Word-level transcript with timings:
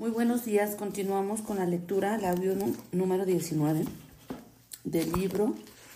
Muy 0.00 0.10
buenos 0.12 0.46
días, 0.46 0.76
continuamos 0.76 1.42
con 1.42 1.58
la 1.58 1.66
lectura, 1.66 2.16
el 2.16 2.24
audio 2.24 2.54
número 2.90 3.26
19 3.26 3.84
del 4.82 5.12
libro 5.12 5.54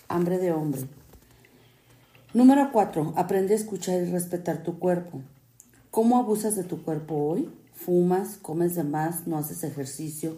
Hambre 0.09 0.37
de 0.37 0.53
Hombre. 0.53 0.83
Número 2.35 2.69
4. 2.71 3.15
Aprende 3.17 3.55
a 3.55 3.57
escuchar 3.57 4.03
y 4.03 4.13
respetar 4.13 4.63
tu 4.63 4.79
cuerpo. 4.79 5.23
¿Cómo 5.91 6.19
abusas 6.19 6.55
de 6.55 6.65
tu 6.65 6.83
cuerpo 6.83 7.15
hoy? 7.15 7.51
Fumas, 7.73 8.37
comes 8.37 8.75
de 8.75 8.85
más, 8.85 9.27
no 9.27 9.39
haces 9.39 9.65
ejercicio, 9.65 10.37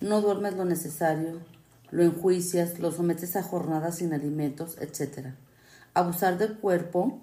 no 0.00 0.22
duermes 0.22 0.54
lo 0.54 0.64
necesario, 0.64 1.40
lo 1.90 2.04
enjuicias, 2.04 2.78
lo 2.78 2.90
sometes 2.90 3.36
a 3.36 3.42
jornadas 3.42 3.96
sin 3.96 4.14
alimentos, 4.14 4.78
etc. 4.80 5.34
Abusar 5.92 6.38
del 6.38 6.56
cuerpo 6.56 7.18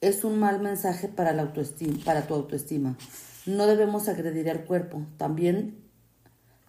es 0.00 0.22
un 0.22 0.38
mal 0.38 0.60
mensaje 0.60 1.08
para, 1.08 1.32
la 1.32 1.42
autoestima, 1.42 1.98
para 2.04 2.28
tu 2.28 2.34
autoestima. 2.34 2.96
No 3.46 3.66
debemos 3.66 4.08
agredir 4.08 4.50
al 4.50 4.64
cuerpo, 4.64 5.06
también 5.16 5.82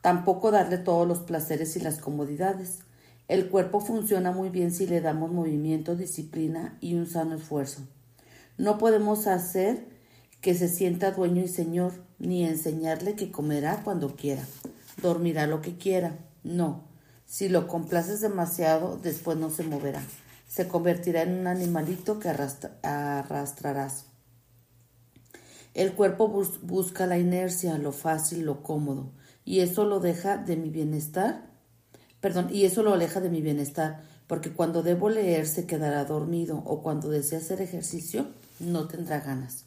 tampoco 0.02 0.52
darle 0.52 0.78
todos 0.78 1.08
los 1.08 1.20
placeres 1.20 1.76
y 1.76 1.80
las 1.80 2.00
comodidades. 2.00 2.80
El 3.28 3.50
cuerpo 3.50 3.82
funciona 3.82 4.32
muy 4.32 4.50
bien 4.50 4.72
si 4.72 4.88
le 4.88 5.02
damos 5.02 5.32
movimiento, 5.32 5.96
disciplina 5.96 6.78
y 6.82 6.96
un 6.96 7.08
sano 7.08 7.36
esfuerzo. 7.36 7.82
No 8.58 8.78
podemos 8.78 9.28
hacer 9.28 9.86
que 10.42 10.54
se 10.54 10.68
sienta 10.68 11.12
dueño 11.12 11.44
y 11.44 11.48
señor, 11.48 11.94
ni 12.20 12.46
enseñarle 12.46 13.16
que 13.16 13.32
comerá 13.32 13.82
cuando 13.84 14.16
quiera, 14.16 14.44
dormirá 15.02 15.48
lo 15.48 15.62
que 15.62 15.78
quiera. 15.78 16.18
No, 16.44 16.84
si 17.26 17.50
lo 17.50 17.68
complaces 17.68 18.22
demasiado, 18.22 18.98
después 18.98 19.38
no 19.38 19.50
se 19.50 19.64
moverá 19.64 20.02
se 20.52 20.68
convertirá 20.68 21.22
en 21.22 21.40
un 21.40 21.48
animalito 21.48 22.20
que 22.20 22.28
arrastrarás. 22.28 24.04
El 25.74 25.94
cuerpo 25.94 26.28
busca 26.28 27.08
la 27.08 27.18
inercia, 27.18 27.78
lo 27.78 27.94
fácil, 27.94 28.44
lo 28.44 28.62
cómodo, 28.62 29.12
y 29.46 29.62
eso 29.62 29.86
lo 29.86 30.02
deja 30.02 30.38
de 30.38 30.58
mi 30.58 30.70
bienestar. 30.70 31.50
Perdón, 32.20 32.50
y 32.52 32.66
eso 32.66 32.84
lo 32.84 32.94
aleja 32.94 33.22
de 33.22 33.30
mi 33.30 33.42
bienestar, 33.42 34.02
porque 34.28 34.52
cuando 34.52 34.84
debo 34.84 35.10
leer 35.10 35.48
se 35.48 35.66
quedará 35.66 36.04
dormido 36.04 36.62
o 36.66 36.82
cuando 36.82 37.10
desea 37.10 37.40
hacer 37.40 37.62
ejercicio 37.62 38.28
no 38.60 38.88
tendrá 38.88 39.22
ganas. 39.22 39.66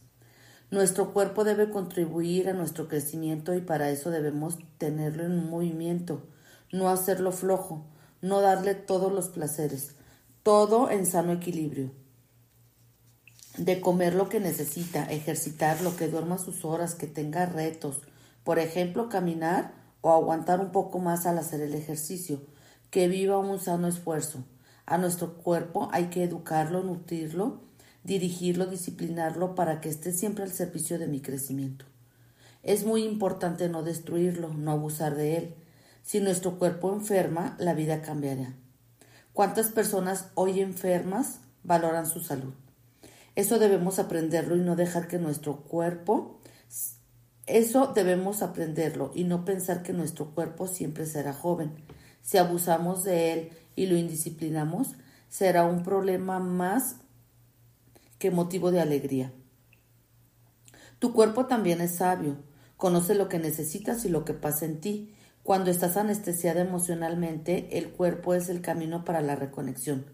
Nuestro 0.71 1.13
cuerpo 1.13 1.45
debe 1.45 1.71
contribuir 1.71 2.49
a 2.49 2.53
nuestro 2.53 2.87
crecimiento 2.87 3.55
y 3.55 3.61
para 3.61 3.91
eso 3.91 4.11
debemos 4.11 4.59
tenerlo 4.79 5.25
en 5.25 5.49
movimiento, 5.49 6.27
no 6.73 6.89
hacerlo 6.89 7.33
flojo, 7.33 7.87
no 8.21 8.41
darle 8.41 8.75
todos 8.75 9.13
los 9.13 9.29
placeres, 9.29 9.95
todo 10.43 10.91
en 10.91 11.07
sano 11.07 11.33
equilibrio. 11.33 11.93
De 13.57 13.81
comer 13.81 14.15
lo 14.15 14.29
que 14.29 14.41
necesita, 14.41 15.05
ejercitar 15.05 15.81
lo 15.81 15.97
que 15.97 16.09
duerma 16.09 16.39
sus 16.39 16.65
horas, 16.65 16.97
que 16.97 17.07
tenga 17.07 17.47
retos, 17.47 18.01
por 18.43 18.59
ejemplo, 18.59 19.09
caminar 19.09 19.73
o 20.01 20.13
aguantar 20.13 20.61
un 20.61 20.73
poco 20.73 20.99
más 20.99 21.25
al 21.25 21.39
hacer 21.39 21.61
el 21.61 21.75
ejercicio, 21.75 22.43
que 22.91 23.09
viva 23.09 23.39
un 23.39 23.61
sano 23.61 23.87
esfuerzo. 23.89 24.45
A 24.87 24.99
nuestro 24.99 25.39
cuerpo 25.39 25.89
hay 25.93 26.07
que 26.07 26.25
educarlo, 26.25 26.83
nutrirlo, 26.83 27.63
dirigirlo, 28.03 28.67
disciplinarlo 28.67 29.55
para 29.55 29.81
que 29.81 29.89
esté 29.89 30.13
siempre 30.13 30.45
al 30.45 30.53
servicio 30.53 30.99
de 30.99 31.07
mi 31.07 31.21
crecimiento. 31.21 31.87
Es 32.63 32.85
muy 32.85 33.05
importante 33.05 33.69
no 33.69 33.83
destruirlo, 33.83 34.53
no 34.53 34.73
abusar 34.73 35.15
de 35.15 35.37
él. 35.37 35.55
Si 36.03 36.21
nuestro 36.21 36.59
cuerpo 36.59 36.93
enferma, 36.93 37.57
la 37.59 37.73
vida 37.73 38.03
cambiará. 38.03 38.55
¿Cuántas 39.33 39.69
personas 39.69 40.27
hoy 40.35 40.61
enfermas 40.61 41.41
valoran 41.63 42.07
su 42.07 42.21
salud? 42.21 42.53
Eso 43.35 43.59
debemos 43.59 43.99
aprenderlo 43.99 44.57
y 44.57 44.61
no 44.61 44.77
dejar 44.77 45.09
que 45.09 45.19
nuestro 45.19 45.63
cuerpo, 45.63 46.41
eso 47.47 47.93
debemos 47.95 48.43
aprenderlo 48.43 49.13
y 49.15 49.25
no 49.25 49.45
pensar 49.45 49.83
que 49.83 49.93
nuestro 49.93 50.35
cuerpo 50.35 50.67
siempre 50.67 51.05
será 51.07 51.33
joven. 51.33 51.73
Si 52.23 52.39
abusamos 52.39 53.05
de 53.05 53.33
él 53.33 53.51
y 53.77 53.87
lo 53.87 53.97
indisciplinamos, 53.97 54.95
será 55.29 55.65
un 55.65 55.83
problema 55.83 56.39
más 56.39 56.97
que 58.19 58.31
motivo 58.31 58.71
de 58.71 58.81
alegría. 58.81 59.33
Tu 60.99 61.13
cuerpo 61.13 61.47
también 61.47 61.81
es 61.81 61.97
sabio, 61.97 62.37
conoce 62.77 63.15
lo 63.15 63.29
que 63.29 63.39
necesitas 63.39 64.05
y 64.05 64.09
lo 64.09 64.25
que 64.25 64.33
pasa 64.33 64.65
en 64.65 64.81
ti 64.81 65.15
cuando 65.45 65.71
estás 65.71 65.99
anestesiada 65.99 66.63
emocionalmente, 66.63 67.77
el 67.77 67.91
cuerpo 67.91 68.33
es 68.33 68.49
el 68.49 68.63
camino 68.63 69.05
para 69.05 69.21
la 69.21 69.37
reconexión. 69.37 70.07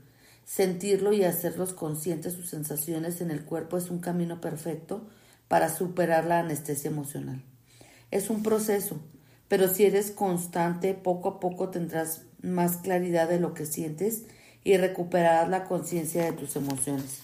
Sentirlo 0.44 1.12
y 1.12 1.24
hacerlos 1.24 1.72
conscientes 1.72 2.34
sus 2.34 2.48
sensaciones 2.48 3.20
en 3.20 3.30
el 3.30 3.44
cuerpo 3.44 3.76
es 3.76 3.90
un 3.90 4.00
camino 4.00 4.40
perfecto 4.40 5.06
para 5.48 5.68
superar 5.68 6.26
la 6.26 6.40
anestesia 6.40 6.90
emocional. 6.90 7.42
Es 8.10 8.30
un 8.30 8.42
proceso, 8.42 9.00
pero 9.48 9.68
si 9.68 9.84
eres 9.84 10.10
constante, 10.10 10.94
poco 10.94 11.28
a 11.28 11.40
poco 11.40 11.70
tendrás 11.70 12.22
más 12.42 12.78
claridad 12.78 13.28
de 13.28 13.40
lo 13.40 13.54
que 13.54 13.66
sientes 13.66 14.24
y 14.64 14.76
recuperarás 14.76 15.48
la 15.48 15.64
conciencia 15.64 16.24
de 16.24 16.32
tus 16.32 16.56
emociones. 16.56 17.22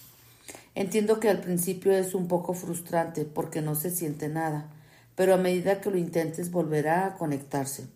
Entiendo 0.74 1.20
que 1.20 1.28
al 1.28 1.40
principio 1.40 1.92
es 1.92 2.14
un 2.14 2.28
poco 2.28 2.52
frustrante 2.54 3.24
porque 3.24 3.62
no 3.62 3.74
se 3.74 3.90
siente 3.90 4.28
nada, 4.28 4.70
pero 5.14 5.34
a 5.34 5.38
medida 5.38 5.80
que 5.80 5.90
lo 5.90 5.96
intentes 5.96 6.50
volverá 6.50 7.06
a 7.06 7.14
conectarse. 7.14 7.86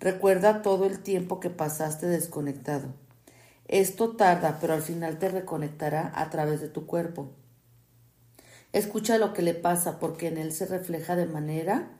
Recuerda 0.00 0.62
todo 0.62 0.84
el 0.86 1.00
tiempo 1.00 1.40
que 1.40 1.50
pasaste 1.50 2.06
desconectado. 2.06 2.88
Esto 3.68 4.16
tarda, 4.16 4.58
pero 4.60 4.74
al 4.74 4.82
final 4.82 5.18
te 5.18 5.28
reconectará 5.28 6.12
a 6.14 6.30
través 6.30 6.60
de 6.60 6.68
tu 6.68 6.86
cuerpo. 6.86 7.30
Escucha 8.72 9.18
lo 9.18 9.32
que 9.32 9.42
le 9.42 9.54
pasa 9.54 9.98
porque 9.98 10.28
en 10.28 10.38
él 10.38 10.52
se 10.52 10.66
refleja 10.66 11.16
de 11.16 11.26
manera 11.26 11.90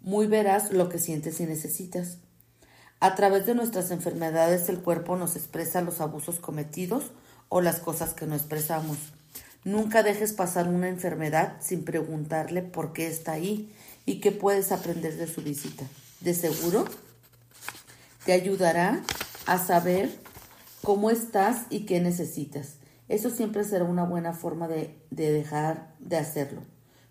muy 0.00 0.26
veraz 0.26 0.72
lo 0.72 0.88
que 0.88 0.98
sientes 0.98 1.40
y 1.40 1.46
necesitas. 1.46 2.18
A 3.00 3.14
través 3.14 3.46
de 3.46 3.54
nuestras 3.54 3.90
enfermedades 3.90 4.68
el 4.68 4.80
cuerpo 4.80 5.16
nos 5.16 5.36
expresa 5.36 5.80
los 5.82 6.00
abusos 6.00 6.40
cometidos 6.40 7.04
o 7.48 7.60
las 7.60 7.80
cosas 7.80 8.14
que 8.14 8.26
no 8.26 8.34
expresamos. 8.34 8.98
Nunca 9.64 10.02
dejes 10.02 10.32
pasar 10.32 10.68
una 10.68 10.88
enfermedad 10.88 11.56
sin 11.60 11.84
preguntarle 11.84 12.62
por 12.62 12.92
qué 12.92 13.08
está 13.08 13.32
ahí 13.32 13.72
y 14.06 14.20
qué 14.20 14.32
puedes 14.32 14.72
aprender 14.72 15.16
de 15.16 15.26
su 15.26 15.42
visita. 15.42 15.84
De 16.20 16.34
seguro 16.34 16.84
te 18.24 18.32
ayudará 18.32 19.02
a 19.46 19.58
saber 19.58 20.10
cómo 20.82 21.10
estás 21.10 21.66
y 21.70 21.86
qué 21.86 22.00
necesitas. 22.00 22.76
Eso 23.08 23.30
siempre 23.30 23.64
será 23.64 23.84
una 23.84 24.04
buena 24.04 24.32
forma 24.34 24.68
de, 24.68 24.98
dejar 25.10 25.94
de 25.98 26.18
hacerlo, 26.18 26.62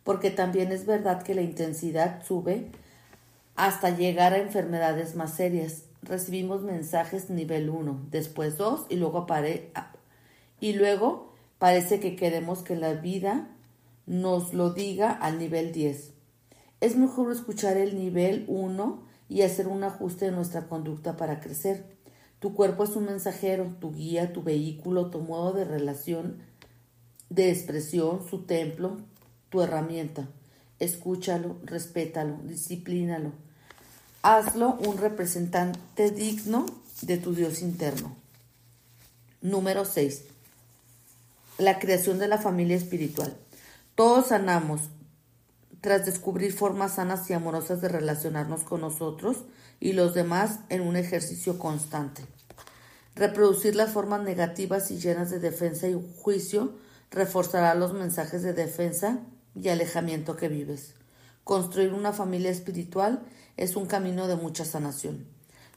porque 0.04 0.30
también 0.30 0.72
es 0.72 0.86
verdad 0.86 1.24
que 1.24 1.34
la 1.34 1.42
intensidad 1.42 2.24
sube 2.24 2.72
hasta 3.56 3.90
llegar 3.90 4.34
a 4.34 4.38
enfermedades 4.38 5.16
más 5.16 5.34
serias. 5.34 5.84
Recibimos 6.04 6.62
mensajes 6.62 7.32
nivel 7.32 7.70
1, 7.70 8.08
después 8.12 8.58
2 8.58 8.86
y 8.90 8.98
luego, 8.98 9.26
y 10.60 10.74
luego 10.74 11.34
parece 11.58 12.00
que 12.00 12.16
queremos 12.16 12.60
que 12.60 12.76
la 12.76 12.94
vida 12.94 13.50
nos 14.06 14.54
lo 14.54 14.74
diga 14.74 15.12
al 15.12 15.40
nivel 15.40 15.72
10. 15.72 16.14
Es 16.80 16.96
mejor 16.96 17.32
escuchar 17.32 17.76
el 17.78 17.98
nivel 17.98 18.46
1 18.48 19.04
y 19.30 19.42
hacer 19.42 19.68
un 19.68 19.84
ajuste 19.84 20.26
de 20.26 20.32
nuestra 20.32 20.68
conducta 20.68 21.18
para 21.18 21.40
crecer. 21.40 21.97
Tu 22.40 22.54
cuerpo 22.54 22.84
es 22.84 22.92
un 22.92 23.06
mensajero, 23.06 23.76
tu 23.80 23.94
guía, 23.94 24.32
tu 24.32 24.44
vehículo, 24.44 25.10
tu 25.10 25.20
modo 25.22 25.54
de 25.54 25.66
relación, 25.66 26.38
de 27.30 27.52
expresión, 27.52 28.28
su 28.30 28.44
templo, 28.44 28.98
tu 29.50 29.62
herramienta. 29.62 30.28
Escúchalo, 30.80 31.58
respétalo, 31.64 32.38
disciplínalo. 32.44 33.32
Hazlo 34.22 34.78
un 34.86 34.98
representante 34.98 36.12
digno 36.12 36.66
de 37.02 37.18
tu 37.18 37.34
Dios 37.34 37.62
interno. 37.62 38.16
Número 39.42 39.86
6. 39.86 40.24
La 41.58 41.80
creación 41.80 42.20
de 42.20 42.28
la 42.28 42.38
familia 42.38 42.76
espiritual. 42.76 43.36
Todos 43.96 44.28
sanamos, 44.28 44.82
tras 45.82 46.06
descubrir 46.06 46.54
formas 46.54 46.96
sanas 46.96 47.30
y 47.30 47.34
amorosas 47.34 47.82
de 47.82 47.90
relacionarnos 47.90 48.64
con 48.64 48.82
nosotros 48.82 49.38
y 49.80 49.94
los 49.94 50.14
demás 50.14 50.60
en 50.70 50.82
un 50.82 50.96
ejercicio 50.96 51.60
constante. 51.60 52.26
Reproducir 53.16 53.76
las 53.76 53.92
formas 53.92 54.22
negativas 54.22 54.92
y 54.92 55.00
llenas 55.00 55.30
de 55.30 55.40
defensa 55.40 55.88
y 55.88 56.00
juicio 56.18 56.76
reforzará 57.10 57.74
los 57.76 57.94
mensajes 57.94 58.44
de 58.44 58.54
defensa 58.54 59.20
y 59.56 59.70
alejamiento 59.70 60.36
que 60.36 60.50
vives. 60.50 60.94
Construir 61.44 61.94
una 61.94 62.14
familia 62.14 62.52
espiritual 62.52 63.24
es 63.56 63.76
un 63.76 63.86
camino 63.86 64.28
de 64.28 64.36
mucha 64.36 64.66
sanación. 64.66 65.26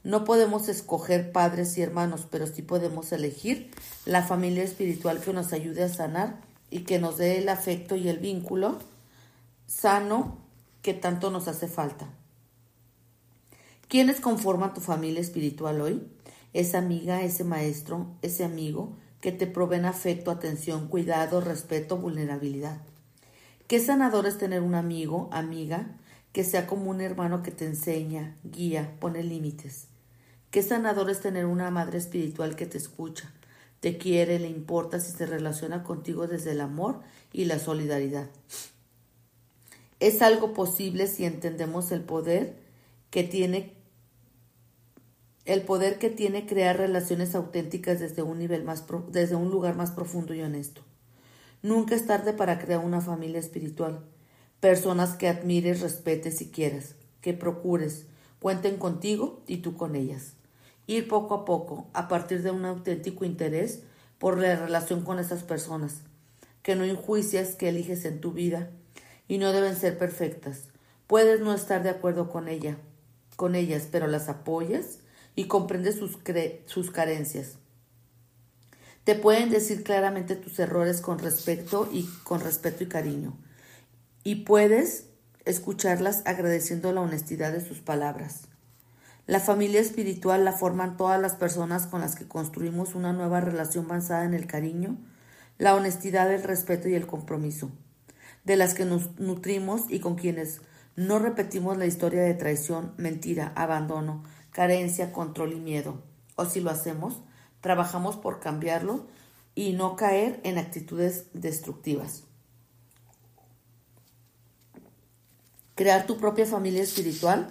No 0.02 0.24
podemos 0.24 0.68
escoger 0.68 1.30
padres 1.30 1.76
y 1.76 1.82
hermanos, 1.82 2.26
pero 2.30 2.46
sí 2.46 2.62
podemos 2.62 3.12
elegir 3.12 3.70
la 4.06 4.22
familia 4.22 4.64
espiritual 4.64 5.20
que 5.20 5.32
nos 5.32 5.52
ayude 5.52 5.84
a 5.84 5.88
sanar 5.88 6.40
y 6.70 6.80
que 6.80 6.98
nos 6.98 7.18
dé 7.18 7.38
el 7.38 7.48
afecto 7.48 7.96
y 7.96 8.08
el 8.08 8.18
vínculo 8.18 8.78
sano 9.70 10.36
que 10.82 10.94
tanto 10.94 11.30
nos 11.30 11.46
hace 11.46 11.68
falta. 11.68 12.08
¿Quiénes 13.86 14.20
conforman 14.20 14.74
tu 14.74 14.80
familia 14.80 15.20
espiritual 15.20 15.80
hoy? 15.80 16.02
Esa 16.52 16.78
amiga, 16.78 17.22
ese 17.22 17.44
maestro, 17.44 18.08
ese 18.20 18.44
amigo 18.44 18.96
que 19.20 19.30
te 19.30 19.46
proveen 19.46 19.84
afecto, 19.84 20.32
atención, 20.32 20.88
cuidado, 20.88 21.40
respeto, 21.40 21.98
vulnerabilidad. 21.98 22.80
Qué 23.68 23.78
sanador 23.78 24.26
es 24.26 24.38
tener 24.38 24.60
un 24.60 24.74
amigo, 24.74 25.28
amiga, 25.30 25.96
que 26.32 26.42
sea 26.42 26.66
como 26.66 26.90
un 26.90 27.00
hermano 27.00 27.44
que 27.44 27.52
te 27.52 27.64
enseña, 27.66 28.36
guía, 28.42 28.96
pone 28.98 29.22
límites. 29.22 29.86
Qué 30.50 30.62
sanador 30.62 31.10
es 31.10 31.20
tener 31.20 31.46
una 31.46 31.70
madre 31.70 31.98
espiritual 31.98 32.56
que 32.56 32.66
te 32.66 32.78
escucha, 32.78 33.32
te 33.78 33.98
quiere, 33.98 34.40
le 34.40 34.48
importa 34.48 34.98
si 34.98 35.12
se 35.12 35.26
relaciona 35.26 35.84
contigo 35.84 36.26
desde 36.26 36.52
el 36.52 36.60
amor 36.60 37.02
y 37.32 37.44
la 37.44 37.60
solidaridad. 37.60 38.28
Es 40.00 40.22
algo 40.22 40.54
posible 40.54 41.06
si 41.06 41.26
entendemos 41.26 41.92
el 41.92 42.00
poder 42.00 42.56
que 43.10 43.22
tiene 43.22 43.74
el 45.44 45.62
poder 45.62 45.98
que 45.98 46.10
tiene 46.10 46.46
crear 46.46 46.76
relaciones 46.76 47.34
auténticas 47.34 47.98
desde 47.98 48.22
un 48.22 48.38
nivel 48.38 48.62
más 48.64 48.84
desde 49.10 49.34
un 49.34 49.50
lugar 49.50 49.76
más 49.76 49.90
profundo 49.90 50.32
y 50.32 50.42
honesto. 50.42 50.82
Nunca 51.62 51.94
es 51.94 52.06
tarde 52.06 52.32
para 52.32 52.58
crear 52.58 52.80
una 52.80 53.00
familia 53.00 53.40
espiritual, 53.40 54.00
personas 54.60 55.14
que 55.14 55.28
admires, 55.28 55.80
respetes 55.80 56.40
y 56.40 56.50
quieras, 56.50 56.94
que 57.20 57.34
procures, 57.34 58.06
cuenten 58.40 58.76
contigo 58.78 59.42
y 59.46 59.58
tú 59.58 59.76
con 59.76 59.96
ellas. 59.96 60.34
Ir 60.86 61.08
poco 61.08 61.34
a 61.34 61.44
poco, 61.44 61.88
a 61.92 62.08
partir 62.08 62.42
de 62.42 62.50
un 62.50 62.64
auténtico 62.64 63.24
interés 63.24 63.82
por 64.18 64.38
la 64.38 64.56
relación 64.56 65.02
con 65.02 65.18
esas 65.18 65.42
personas, 65.42 66.02
que 66.62 66.76
no 66.76 66.84
enjuicias 66.84 67.54
que 67.54 67.68
eliges 67.68 68.04
en 68.04 68.20
tu 68.20 68.32
vida 68.32 68.70
y 69.30 69.38
no 69.38 69.52
deben 69.52 69.76
ser 69.76 69.96
perfectas. 69.96 70.64
Puedes 71.06 71.40
no 71.40 71.54
estar 71.54 71.84
de 71.84 71.90
acuerdo 71.90 72.28
con 72.28 72.48
ella, 72.48 72.78
con 73.36 73.54
ellas, 73.54 73.86
pero 73.88 74.08
las 74.08 74.28
apoyas 74.28 74.98
y 75.36 75.44
comprendes 75.44 75.94
sus, 75.94 76.18
sus 76.66 76.90
carencias. 76.90 77.58
Te 79.04 79.14
pueden 79.14 79.50
decir 79.50 79.84
claramente 79.84 80.34
tus 80.34 80.58
errores 80.58 81.00
con 81.00 81.20
respeto 81.20 81.88
y 81.92 82.06
con 82.24 82.40
respeto 82.40 82.82
y 82.82 82.88
cariño. 82.88 83.38
Y 84.24 84.42
puedes 84.42 85.06
escucharlas 85.44 86.22
agradeciendo 86.26 86.92
la 86.92 87.02
honestidad 87.02 87.52
de 87.52 87.64
sus 87.64 87.78
palabras. 87.78 88.48
La 89.28 89.38
familia 89.38 89.80
espiritual 89.80 90.44
la 90.44 90.54
forman 90.54 90.96
todas 90.96 91.20
las 91.20 91.36
personas 91.36 91.86
con 91.86 92.00
las 92.00 92.16
que 92.16 92.26
construimos 92.26 92.96
una 92.96 93.12
nueva 93.12 93.40
relación 93.40 93.86
basada 93.86 94.24
en 94.24 94.34
el 94.34 94.48
cariño, 94.48 94.98
la 95.56 95.76
honestidad, 95.76 96.34
el 96.34 96.42
respeto 96.42 96.88
y 96.88 96.96
el 96.96 97.06
compromiso, 97.06 97.70
de 98.44 98.56
las 98.56 98.74
que 98.74 98.84
nos 98.84 99.18
nutrimos 99.18 99.82
y 99.88 100.00
con 100.00 100.16
quienes 100.16 100.60
no 100.96 101.18
repetimos 101.18 101.76
la 101.76 101.86
historia 101.86 102.22
de 102.22 102.34
traición, 102.34 102.94
mentira, 102.96 103.52
abandono, 103.56 104.22
carencia, 104.50 105.12
control 105.12 105.52
y 105.52 105.60
miedo. 105.60 106.02
O 106.36 106.44
si 106.44 106.60
lo 106.60 106.70
hacemos, 106.70 107.20
trabajamos 107.60 108.16
por 108.16 108.40
cambiarlo 108.40 109.06
y 109.54 109.72
no 109.72 109.96
caer 109.96 110.40
en 110.44 110.58
actitudes 110.58 111.26
destructivas. 111.32 112.24
Crear 115.74 116.06
tu 116.06 116.18
propia 116.18 116.46
familia 116.46 116.82
espiritual 116.82 117.48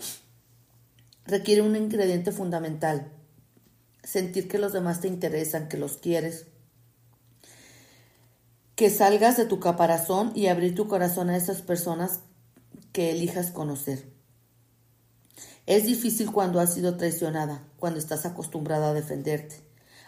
requiere 1.26 1.62
un 1.62 1.76
ingrediente 1.76 2.32
fundamental, 2.32 3.12
sentir 4.04 4.48
que 4.48 4.60
los 4.60 4.74
demás 4.74 5.02
te 5.02 5.08
interesan, 5.08 5.68
que 5.68 5.78
los 5.78 5.98
quieres, 5.98 6.48
que 8.80 8.90
salgas 8.90 9.36
de 9.36 9.46
tu 9.46 9.60
caparazón 9.60 10.32
y 10.36 10.48
abrir 10.48 10.74
tu 10.74 10.88
corazón 10.88 11.30
a 11.30 11.36
esas 11.36 11.62
personas 11.62 12.22
que 12.94 13.12
elijas 13.12 13.52
conocer. 13.52 14.10
Es 15.66 15.84
difícil 15.84 16.32
cuando 16.32 16.62
has 16.62 16.76
sido 16.76 16.96
traicionada, 16.96 17.68
cuando 17.76 18.00
estás 18.00 18.26
acostumbrada 18.26 18.92
a 18.92 18.94
defenderte, 18.94 19.62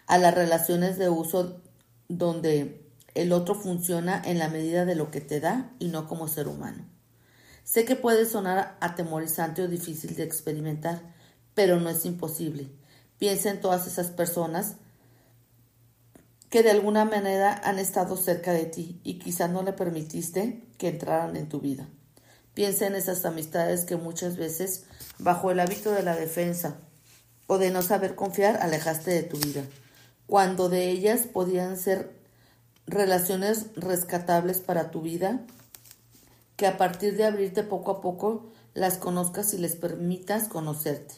a 0.07 0.17
las 0.17 0.33
relaciones 0.33 0.97
de 0.97 1.09
uso 1.09 1.61
donde 2.07 2.89
el 3.13 3.33
otro 3.33 3.55
funciona 3.55 4.21
en 4.23 4.39
la 4.39 4.47
medida 4.47 4.85
de 4.85 4.95
lo 4.95 5.11
que 5.11 5.19
te 5.19 5.41
da 5.41 5.73
y 5.77 5.89
no 5.89 6.07
como 6.07 6.29
ser 6.29 6.47
humano. 6.47 6.85
Sé 7.65 7.83
que 7.83 7.97
puede 7.97 8.25
sonar 8.25 8.77
atemorizante 8.79 9.63
o 9.63 9.67
difícil 9.67 10.15
de 10.15 10.23
experimentar, 10.23 11.13
pero 11.55 11.81
no 11.81 11.89
es 11.89 12.05
imposible. 12.05 12.71
Piensa 13.17 13.49
en 13.49 13.59
todas 13.59 13.85
esas 13.85 14.11
personas 14.11 14.77
que 16.51 16.63
de 16.63 16.69
alguna 16.69 17.05
manera 17.05 17.59
han 17.63 17.79
estado 17.79 18.17
cerca 18.17 18.51
de 18.51 18.65
ti 18.65 18.99
y 19.05 19.19
quizá 19.19 19.47
no 19.47 19.63
le 19.63 19.71
permitiste 19.71 20.61
que 20.77 20.89
entraran 20.89 21.37
en 21.37 21.47
tu 21.47 21.61
vida. 21.61 21.87
Piensa 22.53 22.85
en 22.87 22.95
esas 22.95 23.23
amistades 23.23 23.85
que 23.85 23.95
muchas 23.95 24.35
veces, 24.35 24.83
bajo 25.17 25.49
el 25.49 25.61
hábito 25.61 25.91
de 25.91 26.03
la 26.03 26.13
defensa 26.13 26.75
o 27.47 27.57
de 27.57 27.71
no 27.71 27.81
saber 27.81 28.15
confiar, 28.15 28.57
alejaste 28.57 29.11
de 29.11 29.23
tu 29.23 29.37
vida, 29.37 29.63
cuando 30.27 30.67
de 30.67 30.89
ellas 30.89 31.21
podían 31.21 31.77
ser 31.77 32.11
relaciones 32.85 33.67
rescatables 33.77 34.59
para 34.59 34.91
tu 34.91 35.01
vida, 35.01 35.45
que 36.57 36.67
a 36.67 36.77
partir 36.77 37.15
de 37.15 37.23
abrirte 37.23 37.63
poco 37.63 37.91
a 37.91 38.01
poco 38.01 38.51
las 38.73 38.97
conozcas 38.97 39.53
y 39.53 39.57
les 39.57 39.77
permitas 39.77 40.49
conocerte. 40.49 41.15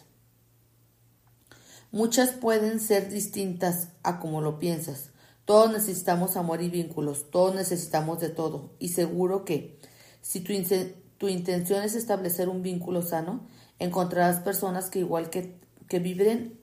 Muchas 1.91 2.29
pueden 2.33 2.79
ser 2.79 3.09
distintas 3.09 3.87
a 4.03 4.19
como 4.19 4.39
lo 4.39 4.59
piensas. 4.59 5.12
Todos 5.45 5.71
necesitamos 5.71 6.37
amor 6.37 6.61
y 6.61 6.69
vínculos, 6.69 7.29
todos 7.29 7.53
necesitamos 7.53 8.19
de 8.19 8.29
todo. 8.29 8.71
Y 8.79 8.89
seguro 8.89 9.43
que 9.43 9.77
si 10.21 10.39
tu, 10.39 11.27
intención 11.27 11.83
es 11.83 11.95
establecer 11.95 12.47
un 12.47 12.63
vínculo 12.63 13.01
sano, 13.01 13.45
encontrarás 13.79 14.39
personas 14.39 14.89
que 14.89 14.99
igual 14.99 15.29
que, 15.29 15.59
que 15.89 16.55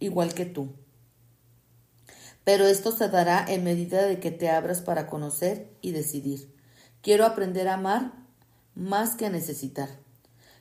igual 0.00 0.34
que 0.34 0.46
tú. 0.46 0.72
Pero 2.44 2.66
esto 2.66 2.92
se 2.92 3.08
dará 3.08 3.44
en 3.46 3.62
medida 3.62 4.04
de 4.06 4.18
que 4.18 4.30
te 4.30 4.50
abras 4.50 4.80
para 4.80 5.06
conocer 5.06 5.70
y 5.80 5.92
decidir. 5.92 6.52
Quiero 7.02 7.24
aprender 7.24 7.68
a 7.68 7.74
amar 7.74 8.12
más 8.74 9.14
que 9.14 9.26
a 9.26 9.30
necesitar. 9.30 9.90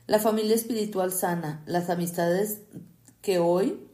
La 0.05 0.19
familia 0.19 0.55
espiritual 0.55 1.11
sana, 1.11 1.63
las 1.65 1.89
amistades 1.89 2.61
que 3.21 3.39
hoy 3.39 3.87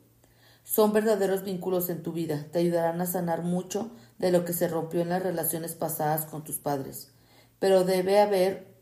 son 0.64 0.94
verdaderos 0.94 1.44
vínculos 1.44 1.90
en 1.90 2.04
tu 2.04 2.14
vida, 2.14 2.48
te 2.52 2.60
ayudarán 2.60 3.02
a 3.02 3.06
sanar 3.06 3.44
mucho 3.44 3.92
de 4.18 4.32
lo 4.32 4.46
que 4.46 4.54
se 4.54 4.68
rompió 4.68 5.02
en 5.02 5.10
las 5.10 5.22
relaciones 5.24 5.76
pasadas 5.76 6.26
con 6.26 6.44
tus 6.44 6.58
padres. 6.58 7.12
Pero 7.60 7.84
debe 7.84 8.20
haber 8.20 8.74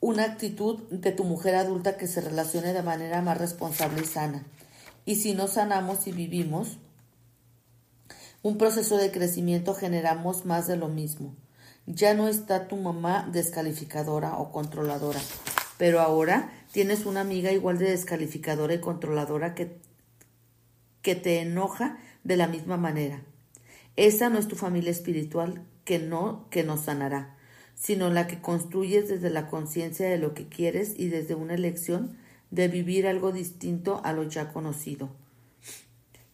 una 0.00 0.24
actitud 0.24 0.82
de 0.90 1.12
tu 1.12 1.24
mujer 1.24 1.54
adulta 1.54 1.96
que 1.96 2.06
se 2.06 2.20
relacione 2.20 2.72
de 2.72 2.82
manera 2.82 3.22
más 3.22 3.38
responsable 3.38 4.02
y 4.02 4.06
sana. 4.06 4.44
Y 5.04 5.16
si 5.16 5.34
no 5.34 5.48
sanamos 5.48 6.06
y 6.06 6.12
vivimos 6.12 6.78
un 8.42 8.58
proceso 8.58 8.96
de 8.96 9.10
crecimiento, 9.10 9.74
generamos 9.74 10.44
más 10.44 10.66
de 10.66 10.76
lo 10.76 10.88
mismo. 10.88 11.34
Ya 11.86 12.14
no 12.14 12.28
está 12.28 12.68
tu 12.68 12.76
mamá 12.76 13.28
descalificadora 13.32 14.36
o 14.36 14.52
controladora, 14.52 15.20
pero 15.78 16.00
ahora 16.00 16.52
tienes 16.72 17.06
una 17.06 17.20
amiga 17.20 17.52
igual 17.52 17.78
de 17.78 17.90
descalificadora 17.90 18.74
y 18.74 18.80
controladora 18.80 19.54
que, 19.54 19.80
que 21.06 21.14
te 21.14 21.40
enoja 21.40 21.96
de 22.24 22.36
la 22.36 22.48
misma 22.48 22.76
manera. 22.76 23.22
Esa 23.94 24.28
no 24.28 24.38
es 24.38 24.48
tu 24.48 24.56
familia 24.56 24.90
espiritual 24.90 25.62
que 25.84 26.00
no 26.00 26.48
que 26.50 26.64
nos 26.64 26.80
sanará 26.80 27.36
sino 27.76 28.08
la 28.10 28.26
que 28.26 28.40
construyes 28.40 29.08
desde 29.08 29.30
la 29.30 29.48
conciencia 29.48 30.08
de 30.08 30.18
lo 30.18 30.34
que 30.34 30.48
quieres 30.48 30.94
y 30.96 31.08
desde 31.08 31.34
una 31.34 31.54
elección 31.54 32.16
de 32.50 32.68
vivir 32.68 33.06
algo 33.06 33.32
distinto 33.32 34.00
a 34.02 34.12
lo 34.12 34.24
ya 34.24 34.52
conocido, 34.52 35.10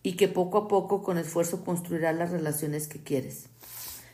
y 0.02 0.12
que 0.12 0.29
poco 0.29 0.59
a 0.59 0.69
poco 0.69 1.02
con 1.02 1.19
esfuerzo 1.19 1.64
construirás 1.64 2.17
las 2.17 2.31
relaciones 2.31 2.87
que 2.87 3.02
quieres. 3.02 3.47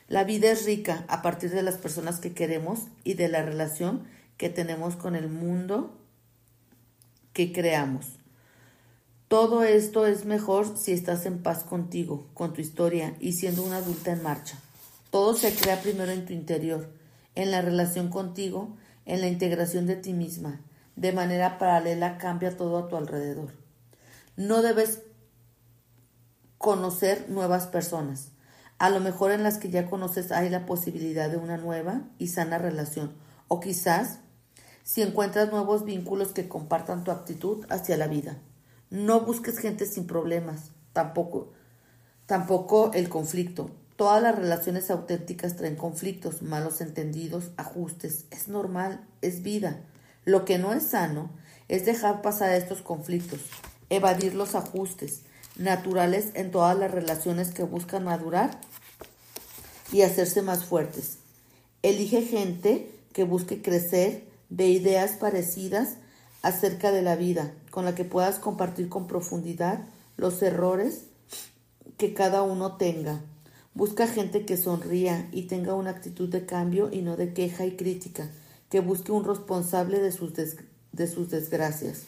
La 0.08 0.24
vida 0.24 0.50
es 0.50 0.64
rica 0.64 1.04
a 1.08 1.20
partir 1.20 1.50
de 1.50 1.62
las 1.62 1.76
personas 1.76 2.18
que 2.18 2.32
queremos 2.32 2.86
y 3.04 3.14
de 3.14 3.28
la 3.28 3.42
relación 3.42 4.04
que 4.38 4.48
tenemos 4.48 4.96
con 4.96 5.14
el 5.14 5.28
mundo 5.28 5.94
que 7.34 7.52
creamos. 7.52 8.17
Todo 9.28 9.62
esto 9.62 10.06
es 10.06 10.24
mejor 10.24 10.78
si 10.78 10.92
estás 10.92 11.26
en 11.26 11.42
paz 11.42 11.62
contigo, 11.62 12.26
con 12.34 12.54
tu 12.54 12.60
historia 12.60 13.14
y 13.20 13.34
siendo 13.34 13.62
una 13.62 13.76
adulta 13.76 14.10
en 14.10 14.22
marcha. 14.22 14.58
Todo 15.10 15.34
se 15.34 15.54
crea 15.54 15.80
primero 15.80 16.10
en 16.12 16.24
tu 16.24 16.32
interior 16.32 16.98
en 17.38 17.52
la 17.52 17.62
relación 17.62 18.08
contigo, 18.08 18.76
en 19.06 19.20
la 19.20 19.28
integración 19.28 19.86
de 19.86 19.94
ti 19.94 20.12
misma. 20.12 20.60
De 20.96 21.12
manera 21.12 21.56
paralela 21.56 22.18
cambia 22.18 22.56
todo 22.56 22.78
a 22.78 22.88
tu 22.88 22.96
alrededor. 22.96 23.52
No 24.36 24.60
debes 24.60 25.02
conocer 26.58 27.26
nuevas 27.28 27.68
personas. 27.68 28.32
A 28.78 28.90
lo 28.90 28.98
mejor 28.98 29.30
en 29.30 29.44
las 29.44 29.58
que 29.58 29.70
ya 29.70 29.88
conoces 29.88 30.32
hay 30.32 30.48
la 30.48 30.66
posibilidad 30.66 31.30
de 31.30 31.36
una 31.36 31.58
nueva 31.58 32.02
y 32.18 32.26
sana 32.26 32.58
relación. 32.58 33.12
O 33.46 33.60
quizás 33.60 34.18
si 34.82 35.02
encuentras 35.02 35.52
nuevos 35.52 35.84
vínculos 35.84 36.32
que 36.32 36.48
compartan 36.48 37.04
tu 37.04 37.12
actitud 37.12 37.64
hacia 37.68 37.96
la 37.96 38.08
vida. 38.08 38.38
No 38.90 39.20
busques 39.20 39.58
gente 39.58 39.84
sin 39.84 40.06
problemas, 40.06 40.70
tampoco, 40.92 41.52
tampoco 42.26 42.90
el 42.94 43.08
conflicto. 43.08 43.70
Todas 43.96 44.22
las 44.22 44.34
relaciones 44.34 44.90
auténticas 44.90 45.56
traen 45.56 45.76
conflictos, 45.76 46.42
malos 46.42 46.80
entendidos, 46.80 47.50
ajustes. 47.56 48.24
Es 48.30 48.48
normal, 48.48 49.04
es 49.20 49.42
vida. 49.42 49.80
Lo 50.24 50.44
que 50.44 50.58
no 50.58 50.72
es 50.72 50.84
sano 50.84 51.30
es 51.68 51.84
dejar 51.84 52.22
pasar 52.22 52.52
estos 52.52 52.80
conflictos, 52.80 53.40
evadir 53.90 54.34
los 54.34 54.54
ajustes 54.54 55.22
naturales 55.56 56.28
en 56.34 56.50
todas 56.50 56.78
las 56.78 56.90
relaciones 56.90 57.50
que 57.50 57.64
buscan 57.64 58.04
madurar 58.04 58.58
y 59.92 60.02
hacerse 60.02 60.40
más 60.40 60.64
fuertes. 60.64 61.18
Elige 61.82 62.22
gente 62.22 62.90
que 63.12 63.24
busque 63.24 63.60
crecer 63.60 64.24
de 64.48 64.68
ideas 64.68 65.12
parecidas 65.12 65.94
acerca 66.42 66.92
de 66.92 67.02
la 67.02 67.16
vida, 67.16 67.52
con 67.70 67.84
la 67.84 67.94
que 67.94 68.04
puedas 68.04 68.38
compartir 68.38 68.88
con 68.88 69.06
profundidad 69.06 69.84
los 70.16 70.42
errores 70.42 71.04
que 71.96 72.14
cada 72.14 72.42
uno 72.42 72.76
tenga. 72.76 73.20
Busca 73.74 74.06
gente 74.06 74.44
que 74.44 74.56
sonría 74.56 75.28
y 75.32 75.42
tenga 75.42 75.74
una 75.74 75.90
actitud 75.90 76.28
de 76.28 76.46
cambio 76.46 76.90
y 76.92 77.02
no 77.02 77.16
de 77.16 77.32
queja 77.32 77.66
y 77.66 77.76
crítica, 77.76 78.30
que 78.70 78.80
busque 78.80 79.12
un 79.12 79.24
responsable 79.24 80.00
de 80.00 80.12
sus, 80.12 80.32
de 80.34 81.06
sus 81.06 81.30
desgracias. 81.30 82.04